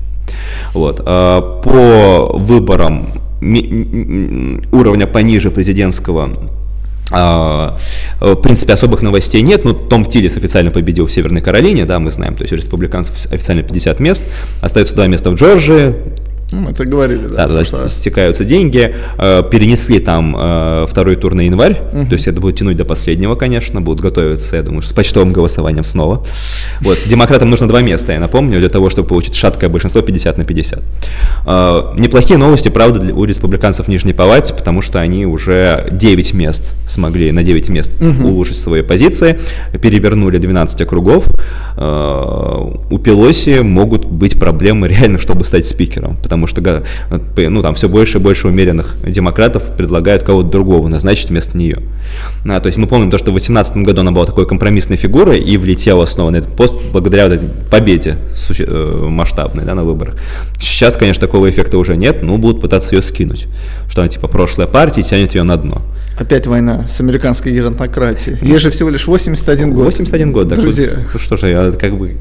[0.73, 1.01] Вот.
[1.05, 3.07] А, по выборам
[4.71, 6.29] уровня пониже президентского
[7.13, 12.11] в принципе, особых новостей нет, но Том Тиллис официально победил в Северной Каролине, да, мы
[12.11, 14.23] знаем, то есть у республиканцев официально 50 мест,
[14.61, 15.95] остается два места в Джорджии,
[16.53, 17.47] Ну, мы это говорили, да.
[17.47, 18.95] Да, туда стекаются деньги.
[19.17, 22.07] Э, перенесли там э, второй тур на январь, uh-huh.
[22.07, 25.83] то есть это будет тянуть до последнего, конечно, будут готовиться, я думаю, с почтовым голосованием
[25.83, 26.23] снова.
[26.81, 30.45] Вот, демократам нужно два места, я напомню, для того, чтобы получить шаткое большинство 50 на
[30.45, 30.83] 50.
[31.45, 36.33] Э, неплохие новости, правда, для, у республиканцев в Нижней Палате, потому что они уже 9
[36.35, 38.27] мест смогли, на 9 мест uh-huh.
[38.27, 39.39] улучшить свои позиции,
[39.81, 41.25] перевернули 12 округов.
[41.75, 46.83] У Пелоси могут быть проблемы реально, чтобы стать спикером, потому что
[47.37, 51.81] ну, там все больше и больше умеренных демократов предлагают кого-то другого назначить вместо нее.
[52.45, 55.39] А, то есть мы помним то, что в 2018 году она была такой компромиссной фигурой
[55.39, 58.17] и влетела снова на этот пост благодаря вот этой победе
[58.59, 60.15] э, масштабной да, на выборах.
[60.59, 63.47] Сейчас, конечно, такого эффекта уже нет, но будут пытаться ее скинуть,
[63.89, 65.81] что она типа прошлая партия тянет ее на дно.
[66.15, 68.37] Опять война с американской геронтократией.
[68.41, 69.85] Ей же всего лишь 81 год.
[69.85, 70.55] 81 год, да.
[70.55, 70.91] Друзья.
[71.11, 72.17] Ну что же, я как бы...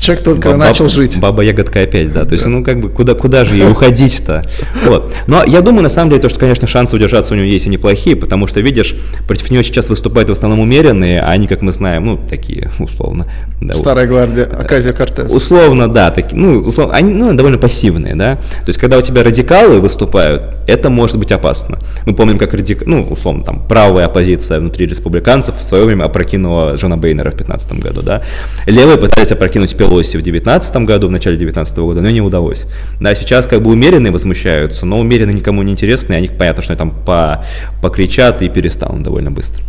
[0.00, 1.18] Человек только баба, начал жить.
[1.18, 2.24] Баба ягодка опять, да.
[2.24, 4.44] То есть, ну как бы, куда, куда же ей уходить-то?
[4.86, 5.14] Вот.
[5.26, 7.68] Но я думаю, на самом деле, то, что, конечно, шансы удержаться у нее есть и
[7.68, 11.72] неплохие, потому что, видишь, против нее сейчас выступают в основном умеренные, а они, как мы
[11.72, 13.26] знаем, ну, такие, условно.
[13.60, 15.30] Да, Старая гвардия, Аказия Кортес.
[15.30, 18.36] Условно, да, такие, ну, условно, они ну, довольно пассивные, да.
[18.36, 21.78] То есть, когда у тебя радикалы выступают, это может быть опасно.
[22.06, 22.86] Мы помним, как радик...
[22.86, 27.72] ну, условно, там, правая оппозиция внутри республиканцев в свое время опрокинула Джона Бейнера в 2015
[27.74, 28.22] году, да.
[28.66, 32.66] Левые пытались опрокинуть Пелоси в 2019 году, в начале 2019 года, но не удалось.
[33.00, 36.78] Да, сейчас как бы умеренные возмущаются, но умеренные никому не интересны, они, понятно, что они
[36.78, 37.44] там по,
[37.82, 39.62] покричат и перестанут довольно быстро.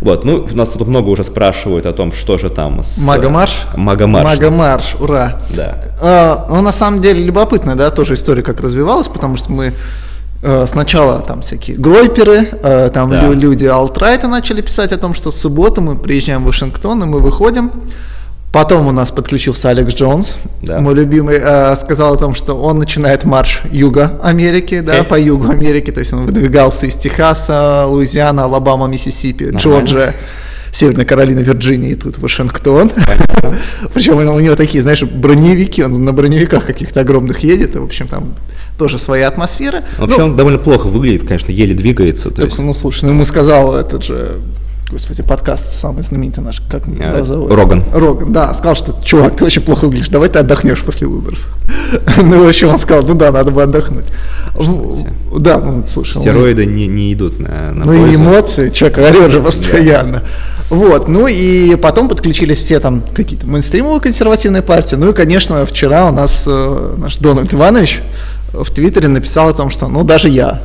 [0.00, 2.98] Вот, ну, у нас тут много уже спрашивают о том, что же там с...
[2.98, 3.66] Магомарш?
[3.76, 4.24] Магомарш.
[4.24, 5.40] Магомарш, ура.
[5.54, 5.78] Да.
[6.00, 9.72] А, ну, на самом деле, любопытно, да, тоже история как развивалась, потому что мы
[10.66, 13.28] сначала там всякие гройперы, э, там да.
[13.30, 17.18] люди алтрайта начали писать о том, что в субботу мы приезжаем в Вашингтон, и мы
[17.18, 17.70] выходим.
[18.52, 20.78] Потом у нас подключился Алекс Джонс, да.
[20.78, 25.50] мой любимый, э, сказал о том, что он начинает марш юга Америки, да, по югу
[25.50, 29.60] Америки, то есть он выдвигался из Техаса, Луизиана, Алабама, Миссисипи, Нормально.
[29.60, 30.14] Джорджия.
[30.76, 32.92] Северная Каролина, Вирджиния и тут Вашингтон.
[33.94, 38.08] Причем у него такие, знаешь, броневики, он на броневиках каких-то огромных едет, и, в общем,
[38.08, 38.34] там
[38.76, 39.84] тоже своя атмосфера.
[39.96, 42.30] Вообще ну, он довольно плохо выглядит, конечно, еле двигается.
[42.30, 42.58] То есть...
[42.58, 44.32] Ну, слушай, ну ему сказал этот же
[44.90, 47.50] Господи, подкаст самый знаменитый наш, как его зовут?
[47.50, 47.82] Роган.
[47.92, 51.38] Роган, да, сказал, что, чувак, ты очень плохо выглядишь, давай ты отдохнешь после выборов.
[52.18, 54.04] ну, вообще он сказал, ну да, надо бы отдохнуть.
[55.38, 56.20] Да, ну, слушай.
[56.20, 60.22] Стероиды не, не идут на, на Ну и эмоции, человек орет же постоянно.
[60.68, 64.96] Вот, ну и потом подключились все там какие-то мейнстримовые консервативные партии.
[64.96, 68.00] Ну и, конечно, вчера у нас э, наш Дональд Иванович
[68.52, 70.62] в Твиттере написал о том, что, ну, даже я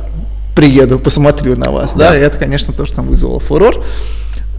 [0.56, 2.18] приеду, посмотрю на вас, да, да?
[2.18, 3.82] и это, конечно, тоже там вызвало фурор.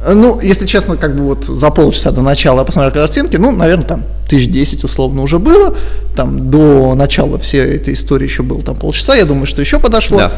[0.05, 3.85] Ну, если честно, как бы вот за полчаса до начала я посмотрел картинки, ну, наверное,
[3.85, 5.75] там тысяч десять условно уже было,
[6.15, 10.17] там до начала всей этой истории еще было там полчаса, я думаю, что еще подошло.
[10.17, 10.31] Да.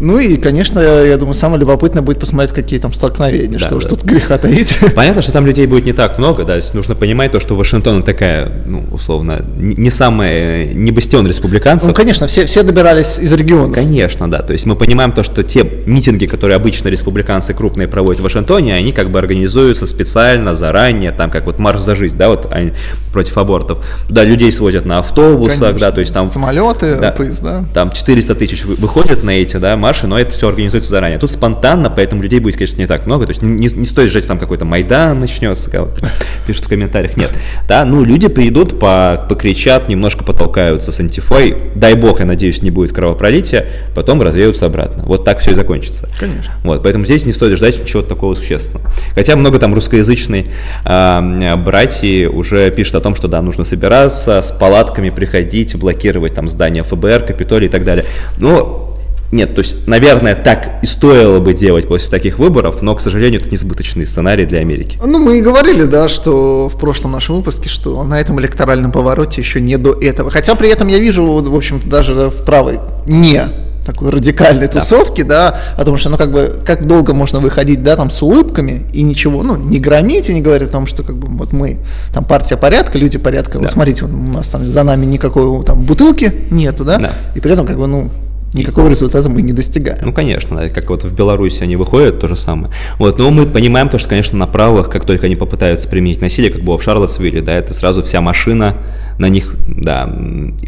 [0.00, 3.80] Ну и, конечно, я, думаю, самое любопытное будет посмотреть, какие там столкновения, да, что да.
[3.80, 4.76] что тут греха таить.
[4.94, 8.50] Понятно, что там людей будет не так много, да, нужно понимать то, что Вашингтон такая,
[8.66, 11.88] ну, условно, не самая, не бастион республиканцев.
[11.88, 13.72] Ну, конечно, все, все добирались из региона.
[13.72, 18.20] Конечно, да, то есть мы понимаем то, что те митинги, которые обычно республиканцы крупные проводят
[18.20, 22.28] в Вашингтоне, они как бы организуются специально, заранее, там, как вот марш за жизнь, да,
[22.28, 22.72] вот они
[23.12, 23.84] против абортов.
[24.08, 26.30] Да, людей свозят на автобусах, конечно, да, то есть там...
[26.30, 27.64] Самолеты, да, поезда.
[27.74, 31.18] Там 400 тысяч выходят на эти, да, марши, но это все организуется заранее.
[31.18, 33.24] Тут спонтанно, поэтому людей будет, конечно, не так много.
[33.24, 35.70] То есть не, не стоит ждать, там какой-то Майдан начнется,
[36.46, 37.16] пишут в комментариях.
[37.16, 37.30] Нет.
[37.66, 41.56] Да, ну люди придут, по, покричат, немножко потолкаются с антифой.
[41.74, 43.64] Дай бог, я надеюсь, не будет кровопролития,
[43.94, 45.04] потом развеются обратно.
[45.06, 46.06] Вот так все и закончится.
[46.18, 46.52] Конечно.
[46.64, 48.90] Вот, поэтому здесь не стоит ждать чего-то такого существенного.
[49.14, 50.48] Хотя много там русскоязычной
[50.84, 56.46] э, братьи уже пишут о том, что да, нужно собираться, с палатками приходить, блокировать там
[56.46, 58.04] здания ФБР, Капитолий и так далее.
[58.36, 58.87] Но
[59.30, 63.40] нет, то есть, наверное, так и стоило бы делать после таких выборов, но, к сожалению,
[63.40, 64.98] это несбыточный сценарий для Америки.
[65.04, 69.40] Ну, мы и говорили, да, что в прошлом нашем выпуске, что на этом электоральном повороте
[69.40, 70.30] еще не до этого.
[70.30, 73.42] Хотя при этом я вижу, в общем-то, даже в правой не
[73.84, 74.80] такой радикальной да.
[74.80, 78.22] тусовки, да, о том, что, ну, как бы, как долго можно выходить, да, там, с
[78.22, 81.52] улыбками и ничего, ну, не громить и не говорить о том, что, как бы, вот
[81.52, 81.78] мы,
[82.12, 83.60] там, партия порядка, люди порядка, да.
[83.60, 87.12] вот смотрите, у нас там за нами никакой, там, бутылки нету, да, да.
[87.34, 88.10] и при этом, как бы, ну,
[88.52, 90.00] никакого результата мы не достигаем.
[90.04, 92.72] Ну, конечно, да, как вот в Беларуси они выходят, то же самое.
[92.98, 96.50] Вот, но мы понимаем то, что, конечно, на правых, как только они попытаются применить насилие,
[96.50, 98.76] как было в Шарлотсвилле, да, это сразу вся машина
[99.18, 100.08] на них, да,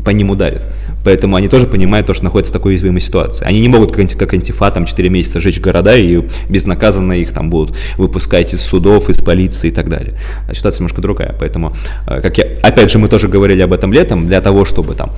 [0.04, 0.62] по ним ударит.
[1.04, 3.46] Поэтому они тоже понимают то, что находятся в такой уязвимой ситуации.
[3.46, 7.48] Они не могут, как, как антифа, там, 4 месяца жечь города и безнаказанно их там
[7.48, 10.14] будут выпускать из судов, из полиции и так далее.
[10.48, 11.34] А ситуация немножко другая.
[11.38, 11.72] Поэтому,
[12.06, 15.12] э, как я, опять же, мы тоже говорили об этом летом, для того, чтобы там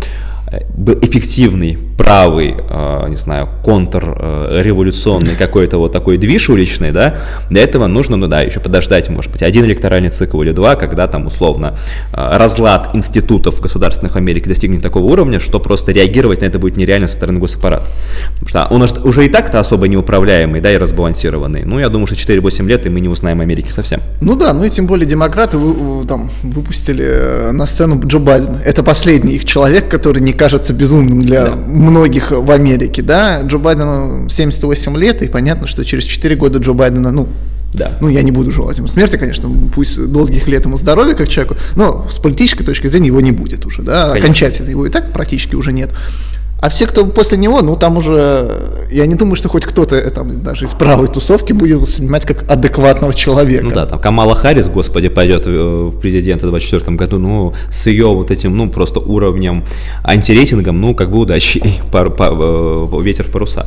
[1.00, 8.16] эффективный, правый, э, не знаю, контрреволюционный какой-то вот такой движ уличный, да, для этого нужно,
[8.16, 11.76] ну да, еще подождать, может быть, один электоральный цикл или два, когда там условно
[12.12, 17.14] разлад институтов государственных Америки достигнет такого уровня, что просто реагировать на это будет нереально со
[17.14, 17.86] стороны госаппарата.
[18.40, 18.48] Потому
[18.86, 21.64] что он уже и так-то особо неуправляемый, да, и разбалансированный.
[21.64, 24.00] Ну, я думаю, что 4-8 лет, и мы не узнаем Америки совсем.
[24.20, 28.60] Ну да, ну и тем более демократы вы, там выпустили э, на сцену Джо Байдена.
[28.64, 31.56] Это последний их человек, который не кажется безумным для да.
[31.92, 33.42] Многих в Америке, да.
[33.42, 37.28] Джо Байдену 78 лет, и понятно, что через 4 года Джо Байдена, ну,
[37.74, 37.92] да.
[38.00, 41.56] Ну, я не буду желать ему смерти, конечно, пусть долгих лет ему здоровья как человеку,
[41.76, 44.24] но с политической точки зрения его не будет уже, да, конечно.
[44.24, 45.90] окончательно его и так практически уже нет.
[46.62, 50.44] А все, кто после него, ну там уже, я не думаю, что хоть кто-то там
[50.44, 53.64] даже из правой тусовки будет воспринимать как адекватного человека.
[53.64, 58.06] Ну да, там Камала Харрис, господи, пойдет в президента в 2024 году, ну с ее
[58.06, 59.64] вот этим, ну просто уровнем
[60.04, 63.66] антирейтингом, ну как бы удачи, пар, пар, э, ветер в паруса.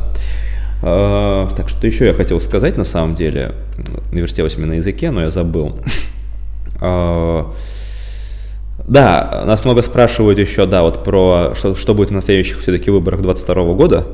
[0.82, 3.54] Uh, так что еще я хотел сказать на самом деле,
[4.10, 5.76] навертелось мне на языке, но я забыл.
[6.80, 7.46] Uh,
[8.86, 13.22] да, нас много спрашивают еще, да, вот про что, что будет на следующих все-таки выборах
[13.22, 14.06] 22 года.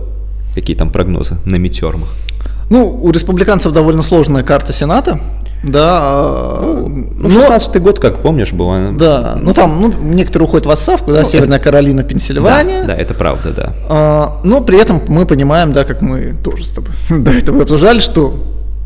[0.54, 2.08] Какие там прогнозы на митермах?
[2.70, 5.20] Ну, у республиканцев довольно сложная карта Сената.
[5.62, 6.00] Да.
[6.02, 8.92] А, ну, 16 год, как помнишь, было.
[8.92, 11.64] Да, ну там ну, некоторые уходят в отставку, да, ну, Северная это...
[11.64, 12.80] Каролина, Пенсильвания.
[12.80, 13.72] Да, да, это правда, да.
[13.88, 18.00] А, но при этом мы понимаем, да, как мы тоже с тобой до этого обсуждали,
[18.00, 18.34] что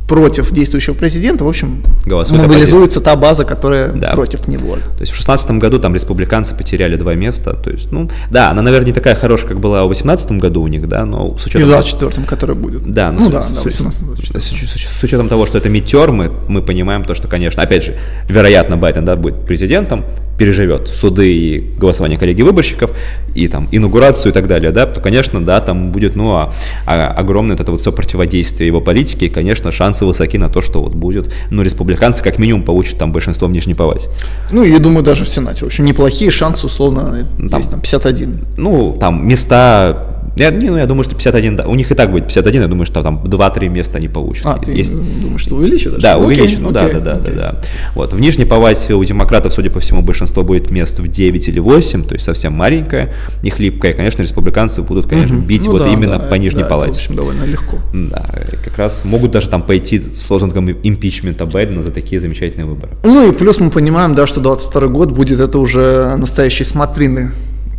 [0.09, 4.13] против действующего президента, в общем, Голосует мобилизуется та база, которая да.
[4.13, 4.75] против него.
[4.75, 8.63] То есть в 2016 году там республиканцы потеряли два места, то есть, ну, да, она,
[8.63, 11.63] наверное, не такая хорошая, как была в 2018 году у них, да, но с учетом...
[11.63, 12.83] И в 2024, который будет.
[12.83, 15.69] Да, ну, ну с, да, да, 18 с, с, с, с учетом того, что это
[15.69, 17.97] митермы, мы понимаем то, что, конечно, опять же,
[18.29, 20.05] вероятно, Байден, да, будет президентом,
[20.39, 22.91] переживет суды и голосование коллеги выборщиков,
[23.35, 26.53] и там инаугурацию и так далее, да, то, конечно, да, там будет, ну, а,
[26.87, 30.63] а, огромное вот это вот все противодействие его политики, и, конечно, шансы высоки на то,
[30.63, 34.11] что вот будет, ну, республиканцы как минимум получат там большинство в Нижней Палате.
[34.51, 38.47] Ну, я думаю, даже в Сенате, в общем, неплохие шансы, условно, там, есть там 51.
[38.57, 42.11] Ну, там места я, не, ну, я думаю, что 51, да, у них и так
[42.11, 44.47] будет 51, я думаю, что там 2-3 места они получат.
[44.47, 44.95] А, ты есть...
[44.95, 45.93] думаешь, что увеличат?
[45.95, 46.03] Даже?
[46.03, 47.55] Да, увеличат, ну да, да, да, да, да.
[47.95, 51.59] Вот, в Нижней Палате у демократов, судя по всему, большинство будет мест в 9 или
[51.59, 53.95] 8, то есть совсем маленькое, не хлипкое.
[53.95, 56.91] Конечно, республиканцы будут, конечно, бить ну, вот да, именно да, по Нижней да, Палате.
[56.91, 57.79] Это, в общем, довольно легко.
[57.93, 58.27] Да,
[58.63, 62.93] как раз могут даже там пойти с лозунгом импичмента Байдена за такие замечательные выборы.
[63.05, 67.33] Ну и плюс мы понимаем, да, что 22 год будет это уже настоящий смотрины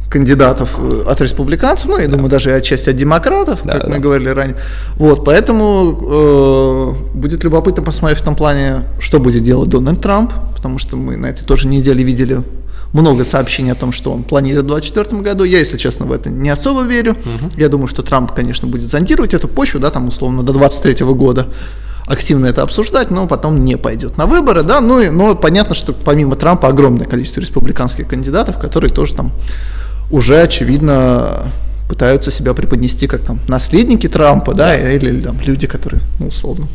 [0.09, 2.13] кандидатов э, от республиканцев, ну, я да.
[2.13, 3.89] думаю, даже отчасти от демократов, да, как да.
[3.89, 4.57] мы говорили ранее.
[4.95, 10.79] Вот, поэтому э, будет любопытно посмотреть в том плане, что будет делать Дональд Трамп, потому
[10.79, 12.41] что мы на этой тоже неделе видели
[12.93, 15.43] много сообщений о том, что он планирует в 2024 году.
[15.43, 17.11] Я, если честно, в это не особо верю.
[17.11, 17.51] Угу.
[17.57, 21.47] Я думаю, что Трамп, конечно, будет зондировать эту почву, да, там, условно, до 2023 года
[22.05, 25.91] активно это обсуждать, но потом не пойдет на выборы, да, ну, и, но понятно, что
[25.91, 29.33] помимо Трампа огромное количество республиканских кандидатов, которые тоже там
[30.09, 31.51] уже, очевидно,
[31.89, 34.91] пытаются себя преподнести как там наследники Трампа, да, да.
[34.91, 36.67] Или, или там люди, которые, ну, условно,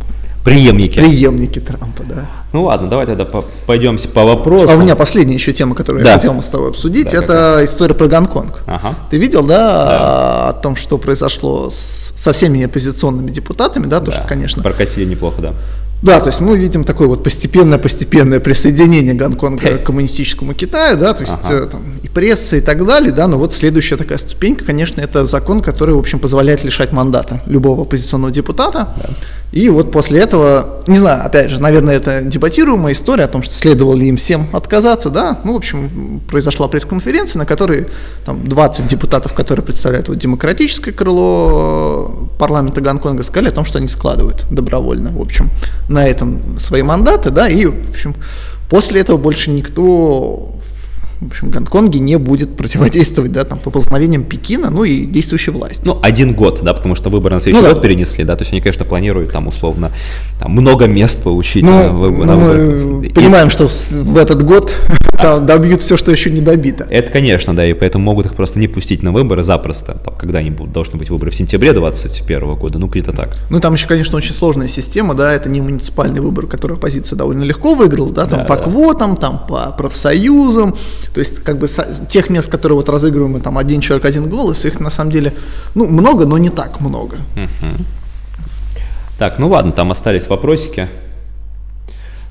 [0.45, 0.99] Преемники.
[0.99, 2.27] Преемники Трампа, да.
[2.53, 4.73] Ну ладно, давай тогда по пойдемся по вопросу.
[4.73, 6.11] А у меня последняя еще тема, которую да.
[6.11, 8.63] я хотел с тобой обсудить, да, это история про Гонконг.
[8.67, 8.95] Ага.
[9.09, 14.07] Ты видел, да, да, о том, что произошло с, со всеми оппозиционными депутатами, да, то,
[14.07, 14.13] да.
[14.19, 14.63] что, конечно...
[14.63, 15.55] Прокатили неплохо, да.
[16.03, 21.23] Да, то есть мы видим такое вот постепенное-постепенное присоединение Гонконга к коммунистическому Китаю, да, то
[21.23, 21.55] есть ага.
[21.55, 25.25] Э, там, и пресса и так далее, да, но вот следующая такая ступенька, конечно, это
[25.25, 28.95] закон, который, в общем, позволяет лишать мандата любого оппозиционного депутата.
[28.97, 29.11] Да.
[29.53, 33.55] И вот после этого, не знаю, опять же, наверное, это дебатируемая история о том, что
[33.55, 37.87] следовало ли им всем отказаться, да, ну, в общем, произошла пресс-конференция, на которой
[38.25, 43.77] там 20 депутатов, которые представляют вот демократическое крыло э, парламента Гонконга, сказали о том, что
[43.77, 45.51] они складывают добровольно, в общем,
[45.93, 48.17] на этом свои мандаты, да, и, в общем,
[48.69, 50.57] после этого больше никто
[51.23, 55.83] в общем, Гонконге не будет противодействовать, да, там, поползновениям Пекина, ну и действующей власти.
[55.85, 57.89] Ну, один год, да, потому что выборы на следующий ну, год да.
[57.89, 59.93] перенесли, да, то есть они, конечно, планируют там условно
[60.39, 62.27] там, много мест получить ну, на, выборы.
[62.27, 63.11] Ну, мы и...
[63.11, 64.75] понимаем, что в этот год
[65.21, 66.87] там добьют все, что еще не добито.
[66.91, 70.41] Это, конечно, да, и поэтому могут их просто не пустить на выборы запросто, там, когда
[70.41, 73.37] они будут, должны быть выборы в сентябре 2021 года, ну, где-то так.
[73.51, 77.45] Ну, там еще, конечно, очень сложная система, да, это не муниципальный выбор, который оппозиция довольно
[77.45, 78.63] легко выиграла, да, там да, по да.
[78.63, 80.77] квотам, там по профсоюзам,
[81.13, 81.69] то есть, как бы,
[82.09, 85.35] тех мест, которые вот разыгрываемы, там, один человек, один голос, их, на самом деле,
[85.75, 87.19] ну, много, но не так много.
[89.19, 90.89] Так, ну ладно, там остались вопросики.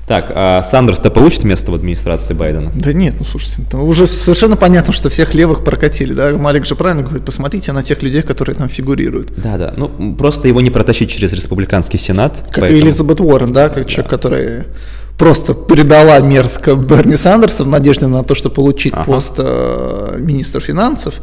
[0.06, 2.72] Так, а Сандерс-то получит место в администрации Байдена?
[2.74, 6.32] Да нет, ну слушайте, это уже совершенно понятно, что всех левых прокатили, да?
[6.32, 9.32] Малик же правильно говорит, посмотрите на тех людей, которые там фигурируют.
[9.36, 9.74] Да, да.
[9.76, 12.42] Ну, просто его не протащить через республиканский сенат.
[12.50, 12.80] Как поэтому...
[12.80, 13.88] и Элизабет Уоррен, да, как да.
[13.88, 14.64] человек, который
[15.18, 19.04] просто передала мерзко Берни Сандерса в надежде на то, чтобы получить ага.
[19.04, 21.14] пост э, министра финансов,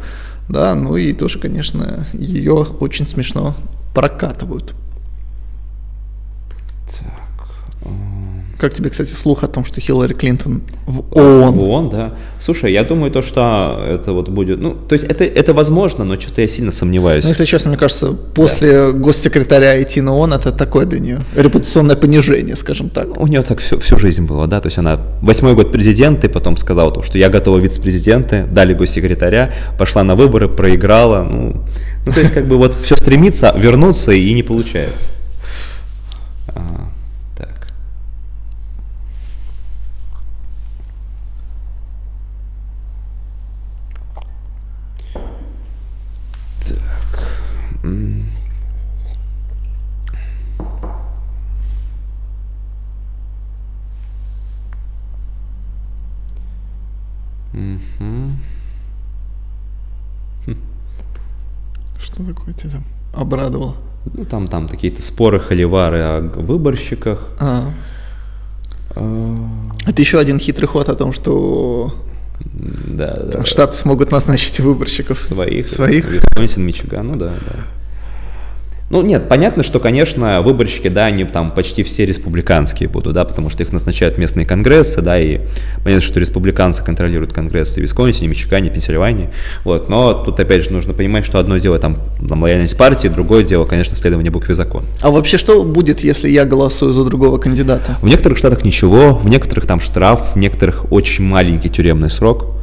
[0.48, 3.54] да, ну и тоже, конечно, ее очень смешно
[3.94, 4.74] прокатывают.
[8.60, 11.54] Как тебе, кстати, слух о том, что Хиллари Клинтон в ООН?
[11.54, 12.14] В ООН, да.
[12.38, 14.60] Слушай, я думаю, то, что это вот будет...
[14.60, 17.24] Ну, то есть это, это возможно, но что-то я сильно сомневаюсь.
[17.24, 18.92] Ну, если честно, мне кажется, после да.
[18.92, 23.18] госсекретаря идти на ООН, это такое для нее репутационное понижение, скажем так.
[23.18, 26.28] У нее так всю, всю жизнь было, да, то есть она восьмой год президент, и
[26.28, 31.64] потом сказала, то, что я готова вице-президенты, дали госсекретаря, пошла на выборы, проиграла, ну,
[32.04, 35.08] ну то есть как бы вот все стремится вернуться и не получается.
[62.22, 63.76] Что такое тебя там обрадовало?
[64.14, 67.28] Ну, там, там какие-то споры, холивары о выборщиках.
[67.38, 67.70] А.
[68.94, 69.48] а...
[69.86, 71.94] Это еще один хитрый ход о том, что
[72.42, 75.68] да, да, Штаты смогут назначить выборщиков своих.
[75.68, 76.10] Своих.
[76.10, 77.56] Висконсин, Мичиган, ну да, да.
[78.90, 83.48] Ну, нет, понятно, что, конечно, выборщики, да, они там почти все республиканские будут, да, потому
[83.48, 85.42] что их назначают местные конгрессы, да, и
[85.84, 89.30] понятно, что республиканцы контролируют конгрессы в Висконсине, Мичигане, Пенсильвании,
[89.62, 93.44] вот, но тут, опять же, нужно понимать, что одно дело там, там лояльность партии, другое
[93.44, 94.86] дело, конечно, следование букве закона.
[95.00, 97.96] А вообще что будет, если я голосую за другого кандидата?
[98.02, 102.59] В некоторых штатах ничего, в некоторых там штраф, в некоторых очень маленький тюремный срок,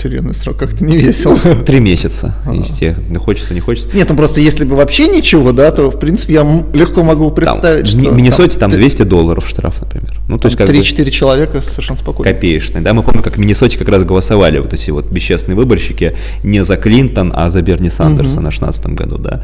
[0.00, 1.36] тюремный срок как-то не весело.
[1.66, 3.88] Три месяца из тех, ну, хочется, не хочется.
[3.94, 7.78] Нет, ну просто если бы вообще ничего, да, то, в принципе, я легко могу представить,
[7.78, 8.10] там, что...
[8.10, 10.18] В Миннесоте там, там 200 долларов штраф, например.
[10.28, 12.32] Ну, то есть как 3-4 человека совершенно спокойно.
[12.32, 16.16] Копеечный, да, мы помним, как в Миннесоте как раз голосовали вот эти вот бесчестные выборщики
[16.42, 18.44] не за Клинтон, а за Берни Сандерса угу.
[18.44, 19.42] на 16 году, да.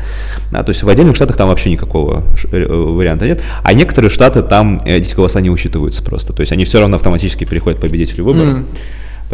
[0.52, 4.42] А, то есть в отдельных штатах там вообще никакого э, варианта нет, а некоторые штаты
[4.42, 8.54] там эти голоса не учитываются просто, то есть они все равно автоматически переходят победителю выборов.
[8.54, 8.64] Угу.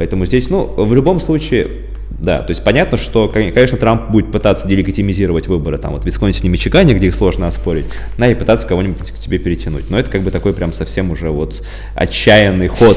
[0.00, 1.68] Поэтому здесь, ну, в любом случае,
[2.08, 6.94] да, то есть понятно, что, конечно, Трамп будет пытаться делегитимизировать выборы там вот Висконсине, Мичигане,
[6.94, 7.84] где их сложно оспорить,
[8.16, 9.90] да, и пытаться кого-нибудь к тебе перетянуть.
[9.90, 11.62] Но это как бы такой прям совсем уже вот
[11.94, 12.96] отчаянный ход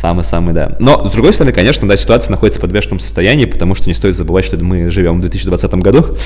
[0.00, 0.76] Самый-самый, да.
[0.78, 4.14] Но, с другой стороны, конечно, да, ситуация находится в подвешенном состоянии, потому что не стоит
[4.14, 6.16] забывать, что мы живем в 2020 году.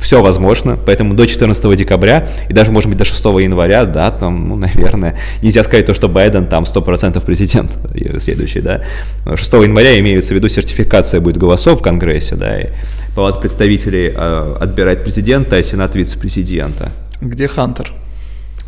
[0.00, 4.48] Все возможно, поэтому до 14 декабря и даже, может быть, до 6 января, да, там,
[4.48, 7.70] ну, наверное, нельзя сказать то, что Байден там 100% президент
[8.18, 8.82] следующий, да.
[9.24, 12.66] 6 января имеется в виду сертификация будет голосов в Конгрессе, да, и
[13.14, 16.90] Палата представителей э, отбирает президента, а Сенат вице-президента.
[17.20, 17.92] Где Хантер?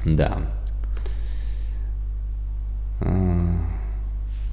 [0.04, 0.38] Да.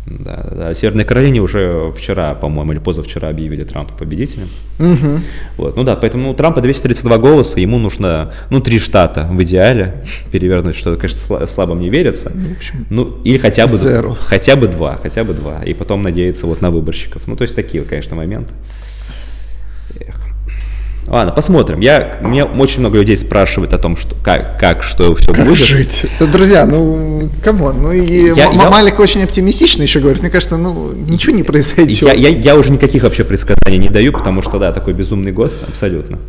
[0.10, 0.74] Да, да.
[0.74, 4.50] Северной Каролине уже вчера, по-моему, или позавчера объявили Трампа победителем.
[4.80, 5.22] Угу.
[5.58, 5.76] Вот.
[5.76, 10.76] Ну да, поэтому у Трампа 232 голоса, ему нужно, ну, три штата в идеале перевернуть,
[10.76, 12.32] что, конечно, слабо мне верится.
[12.34, 14.16] Ну, в общем, ну, или хотя бы, Zero.
[14.20, 15.64] хотя бы два, хотя бы два.
[15.64, 17.28] И потом надеяться вот на выборщиков.
[17.28, 18.54] Ну, то есть такие, конечно, моменты.
[21.10, 21.80] Ладно, посмотрим.
[21.80, 25.58] Я, мне очень много людей спрашивают о том, что, как, как что все как будет.
[25.58, 26.06] жить?
[26.20, 28.70] Друзья, ну, come on, ну и я, я...
[28.70, 30.22] Малик очень оптимистично еще говорит.
[30.22, 32.00] Мне кажется, ну, ничего не произойдет.
[32.02, 35.52] Я, я, я уже никаких вообще предсказаний не даю, потому что, да, такой безумный год,
[35.68, 36.20] абсолютно.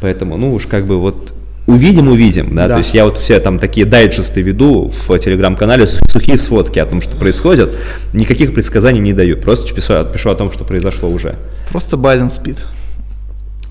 [0.00, 1.32] Поэтому, ну уж как бы вот
[1.66, 2.68] увидим, увидим, да?
[2.68, 6.86] да, то есть я вот все там такие дайджесты веду в телеграм-канале, сухие сводки о
[6.86, 7.74] том, что происходит,
[8.12, 11.36] никаких предсказаний не даю, просто пишу, пишу о том, что произошло уже.
[11.70, 12.58] Просто Байден спит.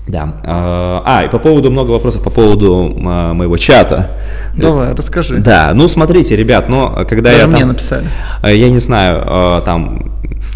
[0.06, 0.34] Да.
[0.44, 4.10] А, а, и по поводу, много вопросов по поводу моего чата.
[4.54, 5.38] Давай, расскажи.
[5.38, 8.06] Да, ну смотрите, ребят, но когда Даже я мне там, написали.
[8.42, 10.12] Я не знаю, а, там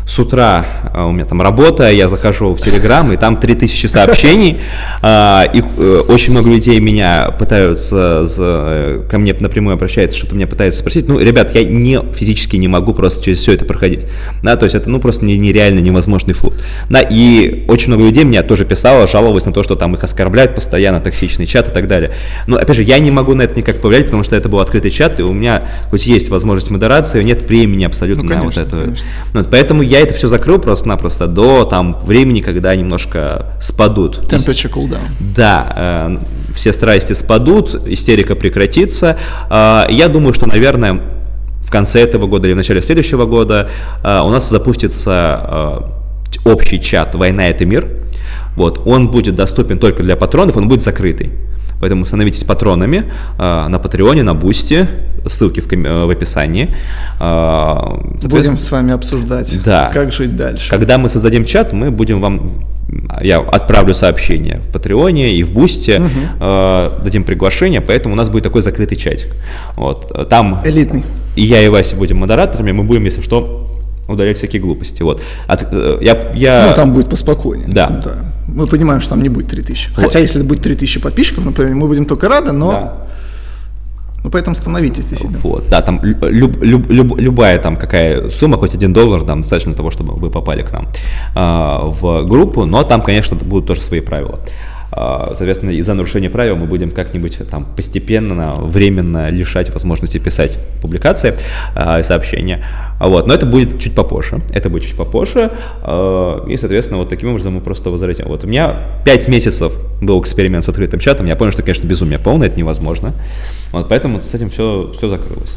[0.09, 0.65] с утра
[0.95, 4.59] а, у меня там работа, я захожу в Телеграм, и там 3000 сообщений,
[5.03, 10.81] а, и э, очень много людей меня пытаются, ко мне напрямую обращаются, что-то меня пытаются
[10.81, 11.09] спросить.
[11.09, 14.07] Ну, ребят, я не физически не могу просто через все это проходить.
[14.43, 16.55] Да, то есть это, ну, просто нереально невозможный флот.
[16.89, 20.55] Да, и очень много людей меня тоже писало, жаловалось на то, что там их оскорбляют
[20.55, 22.13] постоянно, токсичный чат и так далее.
[22.47, 24.91] Но, опять же, я не могу на это никак повлиять, потому что это был открытый
[24.91, 28.89] чат, и у меня хоть есть возможность модерации, нет времени абсолютно ну, конечно, на вот
[28.89, 28.95] это.
[29.35, 34.33] Вот, поэтому я это все закрыл просто-напросто до там времени, когда немножко спадут.
[34.33, 35.01] Temperature cool down.
[35.21, 39.19] Да, э, все страсти спадут, истерика прекратится.
[39.51, 41.01] Э, я думаю, что, наверное,
[41.63, 43.71] в конце этого года или в начале следующего года
[44.03, 45.41] э, у нас запустится
[45.85, 45.98] э,
[46.45, 47.89] общий чат «Война– это мир».
[48.57, 51.31] Вот, он будет доступен только для патронов, он будет закрытый.
[51.81, 53.05] Поэтому становитесь патронами
[53.39, 54.89] э, на Патреоне, на Бусти,
[55.27, 56.75] ссылки в, ком- в описании.
[57.21, 57.77] Э,
[58.25, 59.91] будем с вами обсуждать, да.
[59.95, 60.71] как жить дальше.
[60.71, 62.65] Когда мы создадим чат, мы будем вам
[63.23, 66.09] я отправлю сообщение в Патреоне и в Бусте, угу.
[66.41, 69.29] э, дадим приглашение, поэтому у нас будет такой закрытый чатик.
[69.77, 70.63] Вот, там...
[70.65, 71.05] Элитный.
[71.37, 73.68] И я, и Вася будем модераторами, мы будем, если что,
[74.09, 75.03] удалять всякие глупости.
[75.03, 75.23] Вот.
[75.47, 76.67] От, э, я, я...
[76.69, 77.69] Ну, там будет поспокойнее.
[77.69, 77.89] Да.
[77.89, 78.17] да.
[78.49, 79.91] Мы понимаем, что там не будет 3000.
[79.91, 80.05] Вот.
[80.05, 82.71] Хотя, если будет 3000 подписчиков, например, мы будем только рады, но...
[82.71, 83.09] Да.
[84.25, 85.39] Ну, поэтому становитесь действительно.
[85.43, 89.75] Вот, да, там люб, люб, люб, любая там какая сумма, хоть один доллар, там достаточно
[89.75, 90.89] того, чтобы вы попали к нам
[91.37, 94.41] э, в группу, но там, конечно, будут тоже свои правила.
[94.91, 101.35] А, соответственно, из-за нарушения правил мы будем как-нибудь там постепенно, временно лишать возможности писать публикации
[101.77, 102.65] и сообщения.
[102.99, 104.41] Вот, но это будет чуть попозже.
[104.51, 105.53] Это будет чуть попозже.
[106.49, 108.27] И, соответственно, вот таким образом мы просто возвратим.
[108.29, 111.27] Вот у меня 5 месяцев был эксперимент с открытым чатом.
[111.27, 113.13] Я понял, что, конечно, безумие полное, это невозможно.
[113.73, 115.55] Вот, поэтому с этим все, все закрылось.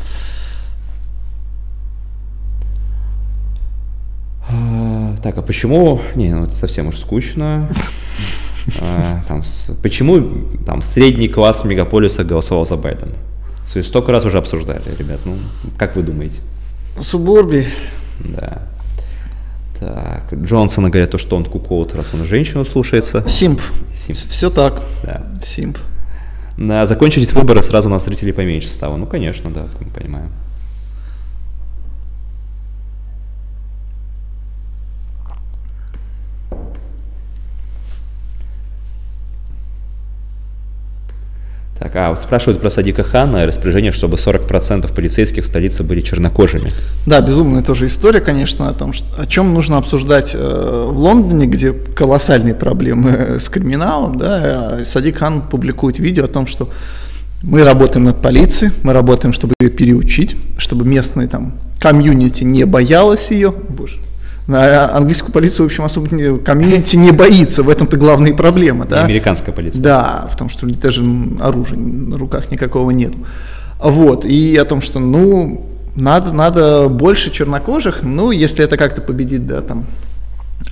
[5.24, 6.02] Так, а почему?
[6.16, 7.70] Не, ну это совсем уж скучно.
[8.80, 9.44] А, там,
[9.82, 13.14] почему там средний класс мегаполиса голосовал за Байдена?
[13.72, 15.22] То есть столько раз уже обсуждали, ребят.
[15.26, 15.38] Ну,
[15.78, 16.42] как вы думаете?
[17.00, 17.68] Субурби.
[18.20, 18.64] Да.
[19.80, 23.28] Так, Джонсона говорят, то, что он куколот, раз он женщину слушается.
[23.28, 23.62] Симп.
[23.96, 24.18] Симп.
[24.18, 24.82] Все так.
[25.04, 25.24] Да.
[25.44, 25.78] Симп.
[26.58, 28.98] Да, закончились выборы, сразу у нас зрителей поменьше стало.
[28.98, 30.20] Ну, конечно, да, мы
[41.82, 46.02] Так, а вот спрашивают про Садика Хана и распоряжение, чтобы 40% полицейских в столице были
[46.02, 46.72] чернокожими.
[47.08, 51.48] Да, безумная тоже история, конечно, о том, что, о чем нужно обсуждать э, в Лондоне,
[51.48, 54.20] где колоссальные проблемы с криминалом.
[54.20, 56.70] Да, а Садик Хан публикует видео о том, что
[57.42, 63.32] мы работаем над полицией, мы работаем, чтобы ее переучить, чтобы местные там комьюнити не боялась
[63.32, 63.52] ее.
[63.52, 63.98] Боже,
[64.48, 69.06] английскую полицию, в общем, особо не, комьюнити не боится, в этом-то главная проблема, да?
[69.06, 69.82] американская полиция.
[69.82, 71.04] Да, потому что даже
[71.40, 73.14] оружия на руках никакого нет.
[73.80, 75.66] Вот, и о том, что, ну,
[75.96, 79.86] надо, надо больше чернокожих, ну, если это как-то победит, да, там,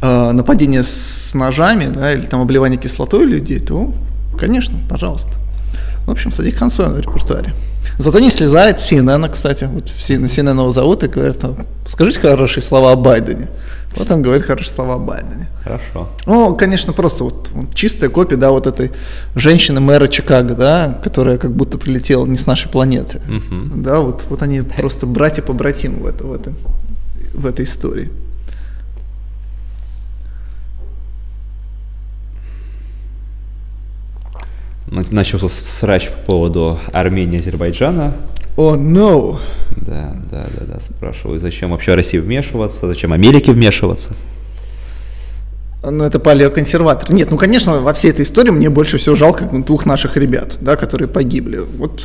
[0.01, 3.93] э, нападение с ножами, да, или там обливание кислотой людей, то,
[4.39, 5.31] конечно, пожалуйста.
[6.05, 7.53] В общем, Садик Хансой на репертуаре.
[7.99, 9.65] Зато не слезает CNN, кстати.
[9.65, 11.43] Вот CNN его зовут и говорят,
[11.85, 13.49] скажите хорошие слова о Байдене.
[13.97, 15.49] Вот он говорит хорошие слова о Байдене.
[15.63, 16.09] Хорошо.
[16.25, 18.91] Ну, конечно, просто вот, вот чистая копия, да, вот этой
[19.35, 23.19] женщины мэра Чикаго, да, которая как будто прилетела не с нашей планеты.
[23.27, 23.81] Угу.
[23.81, 26.53] Да, вот, вот они просто братья-побратимы в, это, в, это,
[27.33, 28.09] в этой истории.
[34.89, 38.15] Начался срач по поводу Армении и Азербайджана.
[38.57, 39.39] О, oh, no!
[39.77, 44.15] Да, да, да, да, спрашиваю, зачем вообще России вмешиваться, зачем Америке вмешиваться?
[45.81, 47.13] Ну, это палеоконсерватор.
[47.13, 50.75] Нет, ну, конечно, во всей этой истории мне больше всего жалко двух наших ребят, да,
[50.75, 51.61] которые погибли.
[51.77, 52.03] Вот,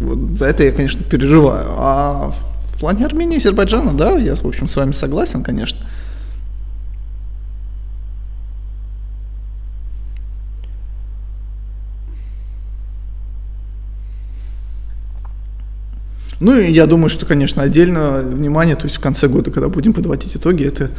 [0.00, 1.66] вот за это я, конечно, переживаю.
[1.76, 2.32] А
[2.74, 5.78] в плане Армении и Азербайджана, да, я, в общем, с вами согласен, конечно.
[16.42, 19.92] Ну и я думаю, что, конечно, отдельно внимание, то есть в конце года, когда будем
[19.92, 20.90] подводить итоги, это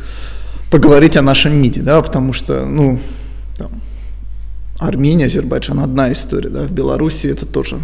[0.71, 3.01] поговорить о нашем МИДе, да, потому что, ну,
[3.57, 3.69] там,
[4.79, 7.79] Армения, Азербайджан одна история, да, в Беларуси это тоже,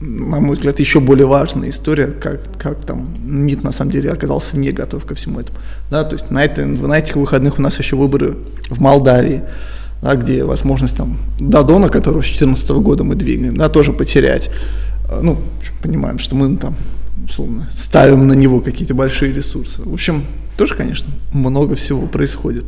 [0.00, 4.56] на мой взгляд, еще более важная история, как, как там МИД на самом деле оказался
[4.56, 5.58] не готов ко всему этому,
[5.90, 8.36] да, то есть на, это, на этих выходных у нас еще выборы
[8.70, 9.42] в Молдавии,
[10.02, 14.50] да, где возможность там Дадона, которого с 2014 года мы двигаем, да, тоже потерять,
[15.20, 15.38] ну,
[15.82, 16.74] понимаем, что мы там,
[17.28, 19.82] условно, ставим на него какие-то большие ресурсы.
[19.82, 20.24] В общем,
[20.56, 22.66] тоже, конечно, много всего происходит.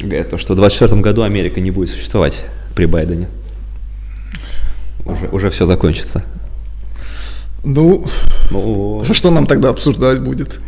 [0.00, 3.28] Говорят, то, что в 2024 году Америка не будет существовать при Байдене.
[5.04, 6.24] Уже, уже все закончится.
[7.64, 8.06] Ну,
[8.50, 10.60] ну, что нам тогда обсуждать будет?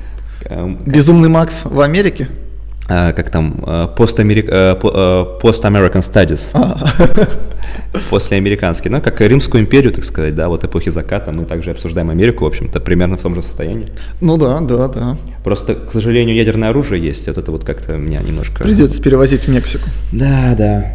[0.45, 2.29] Эм, Безумный Макс в Америке?
[2.89, 3.63] а, как там,
[3.97, 6.53] post-American Studies,
[8.11, 12.11] после американский, ну, как Римскую империю, так сказать, да, вот эпохи заката, мы также обсуждаем
[12.11, 13.89] Америку, в общем-то, примерно в том же состоянии.
[14.21, 15.17] Ну да, да, да.
[15.45, 18.65] Просто, к сожалению, ядерное оружие есть, вот это вот как-то меня немножко...
[18.65, 19.89] Придется перевозить в Мексику.
[20.13, 20.95] Да, да.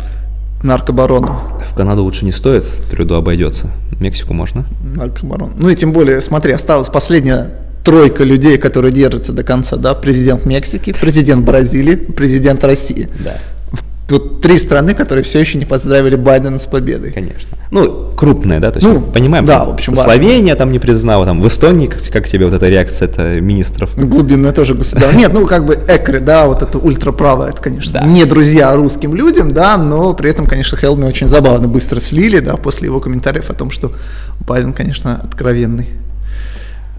[0.64, 1.60] Наркобароном.
[1.70, 3.70] В Канаду лучше не стоит, Трюдо обойдется.
[3.92, 4.66] В Мексику можно.
[4.96, 5.54] Наркобарон.
[5.58, 7.52] Ну и тем более, смотри, осталась последняя
[7.84, 13.10] тройка людей, которые держатся до конца, да, президент Мексики, президент Бразилии, президент России.
[13.20, 13.38] Да.
[14.10, 17.12] Вот три страны, которые все еще не поздравили Байдена с победой.
[17.12, 17.58] Конечно.
[17.72, 19.46] Ну, крупные, да, то есть Ну, понимаем.
[19.46, 20.04] да, в общем, важно.
[20.14, 23.90] Словения там не признала, там в Эстонии, как, как тебе вот эта реакция это министров?
[23.96, 25.18] Глубинное тоже государство.
[25.18, 28.06] Нет, ну как бы экры, да, вот это ультраправое, это, конечно, Да.
[28.06, 32.56] не друзья русским людям, да, но при этом, конечно, Хелми очень забавно быстро слили, да,
[32.58, 33.94] после его комментариев о том, что
[34.42, 35.88] Байден, конечно, откровенный,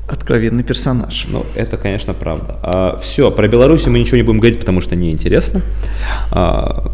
[0.08, 1.26] откровенный персонаж.
[1.28, 2.98] Ну, это, конечно, правда.
[3.02, 5.62] все, про Беларусь мы ничего не будем говорить, потому что неинтересно.
[6.30, 6.84] А,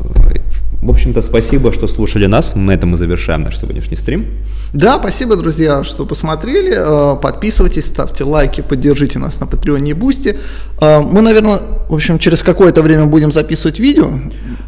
[0.83, 2.55] в общем-то, спасибо, что слушали нас.
[2.57, 4.27] На этом мы завершаем наш сегодняшний стрим.
[4.73, 6.73] Да, спасибо, друзья, что посмотрели.
[6.75, 10.37] Э, Подписывайтесь, ставьте лайки, поддержите нас на Патреоне и Бусти.
[10.81, 14.09] Э, Мы, наверное, в общем, через какое-то время будем записывать видео.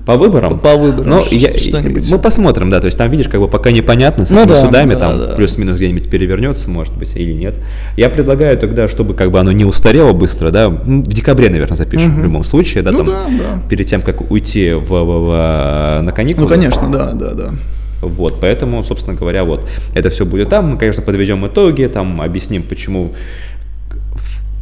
[0.05, 0.59] По выборам?
[0.59, 2.11] По выборам, Ну, я- что-нибудь.
[2.11, 4.67] мы посмотрим, да, то есть там, видишь, как бы пока непонятно с Ну этими да,
[4.67, 5.35] судами, да, там да.
[5.37, 7.55] плюс-минус где-нибудь перевернется, может быть, или нет.
[7.97, 12.17] Я предлагаю тогда, чтобы как бы оно не устарело быстро, да, в декабре, наверное, запишем
[12.21, 13.63] в любом случае, да, Ну там, да, да.
[13.71, 16.45] перед тем, как уйти в, в- в- на каникулы.
[16.45, 17.51] Ну, конечно, да, да, да.
[18.01, 20.71] Вот, поэтому, собственно говоря, вот, это все будет там.
[20.73, 23.13] Мы, конечно, подведем итоги, там объясним, почему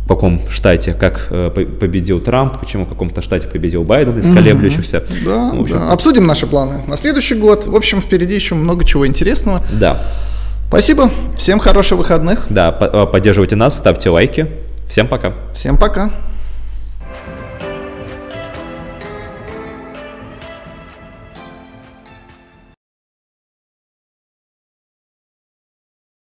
[0.04, 4.26] в каком штате, как э, по- победил Трамп, почему в каком-то штате победил Байден из
[4.34, 5.02] колеблющихся.
[5.24, 5.92] Да, Ну, общем, да.
[5.92, 7.66] Обсудим наши планы на следующий год.
[7.66, 9.62] В общем, впереди еще много чего интересного.
[9.72, 10.02] да,
[10.68, 12.46] Спасибо, всем хороших выходных.
[12.50, 14.46] да, по- поддерживайте нас, ставьте лайки.
[14.88, 15.32] Всем пока.
[15.54, 16.10] Всем пока.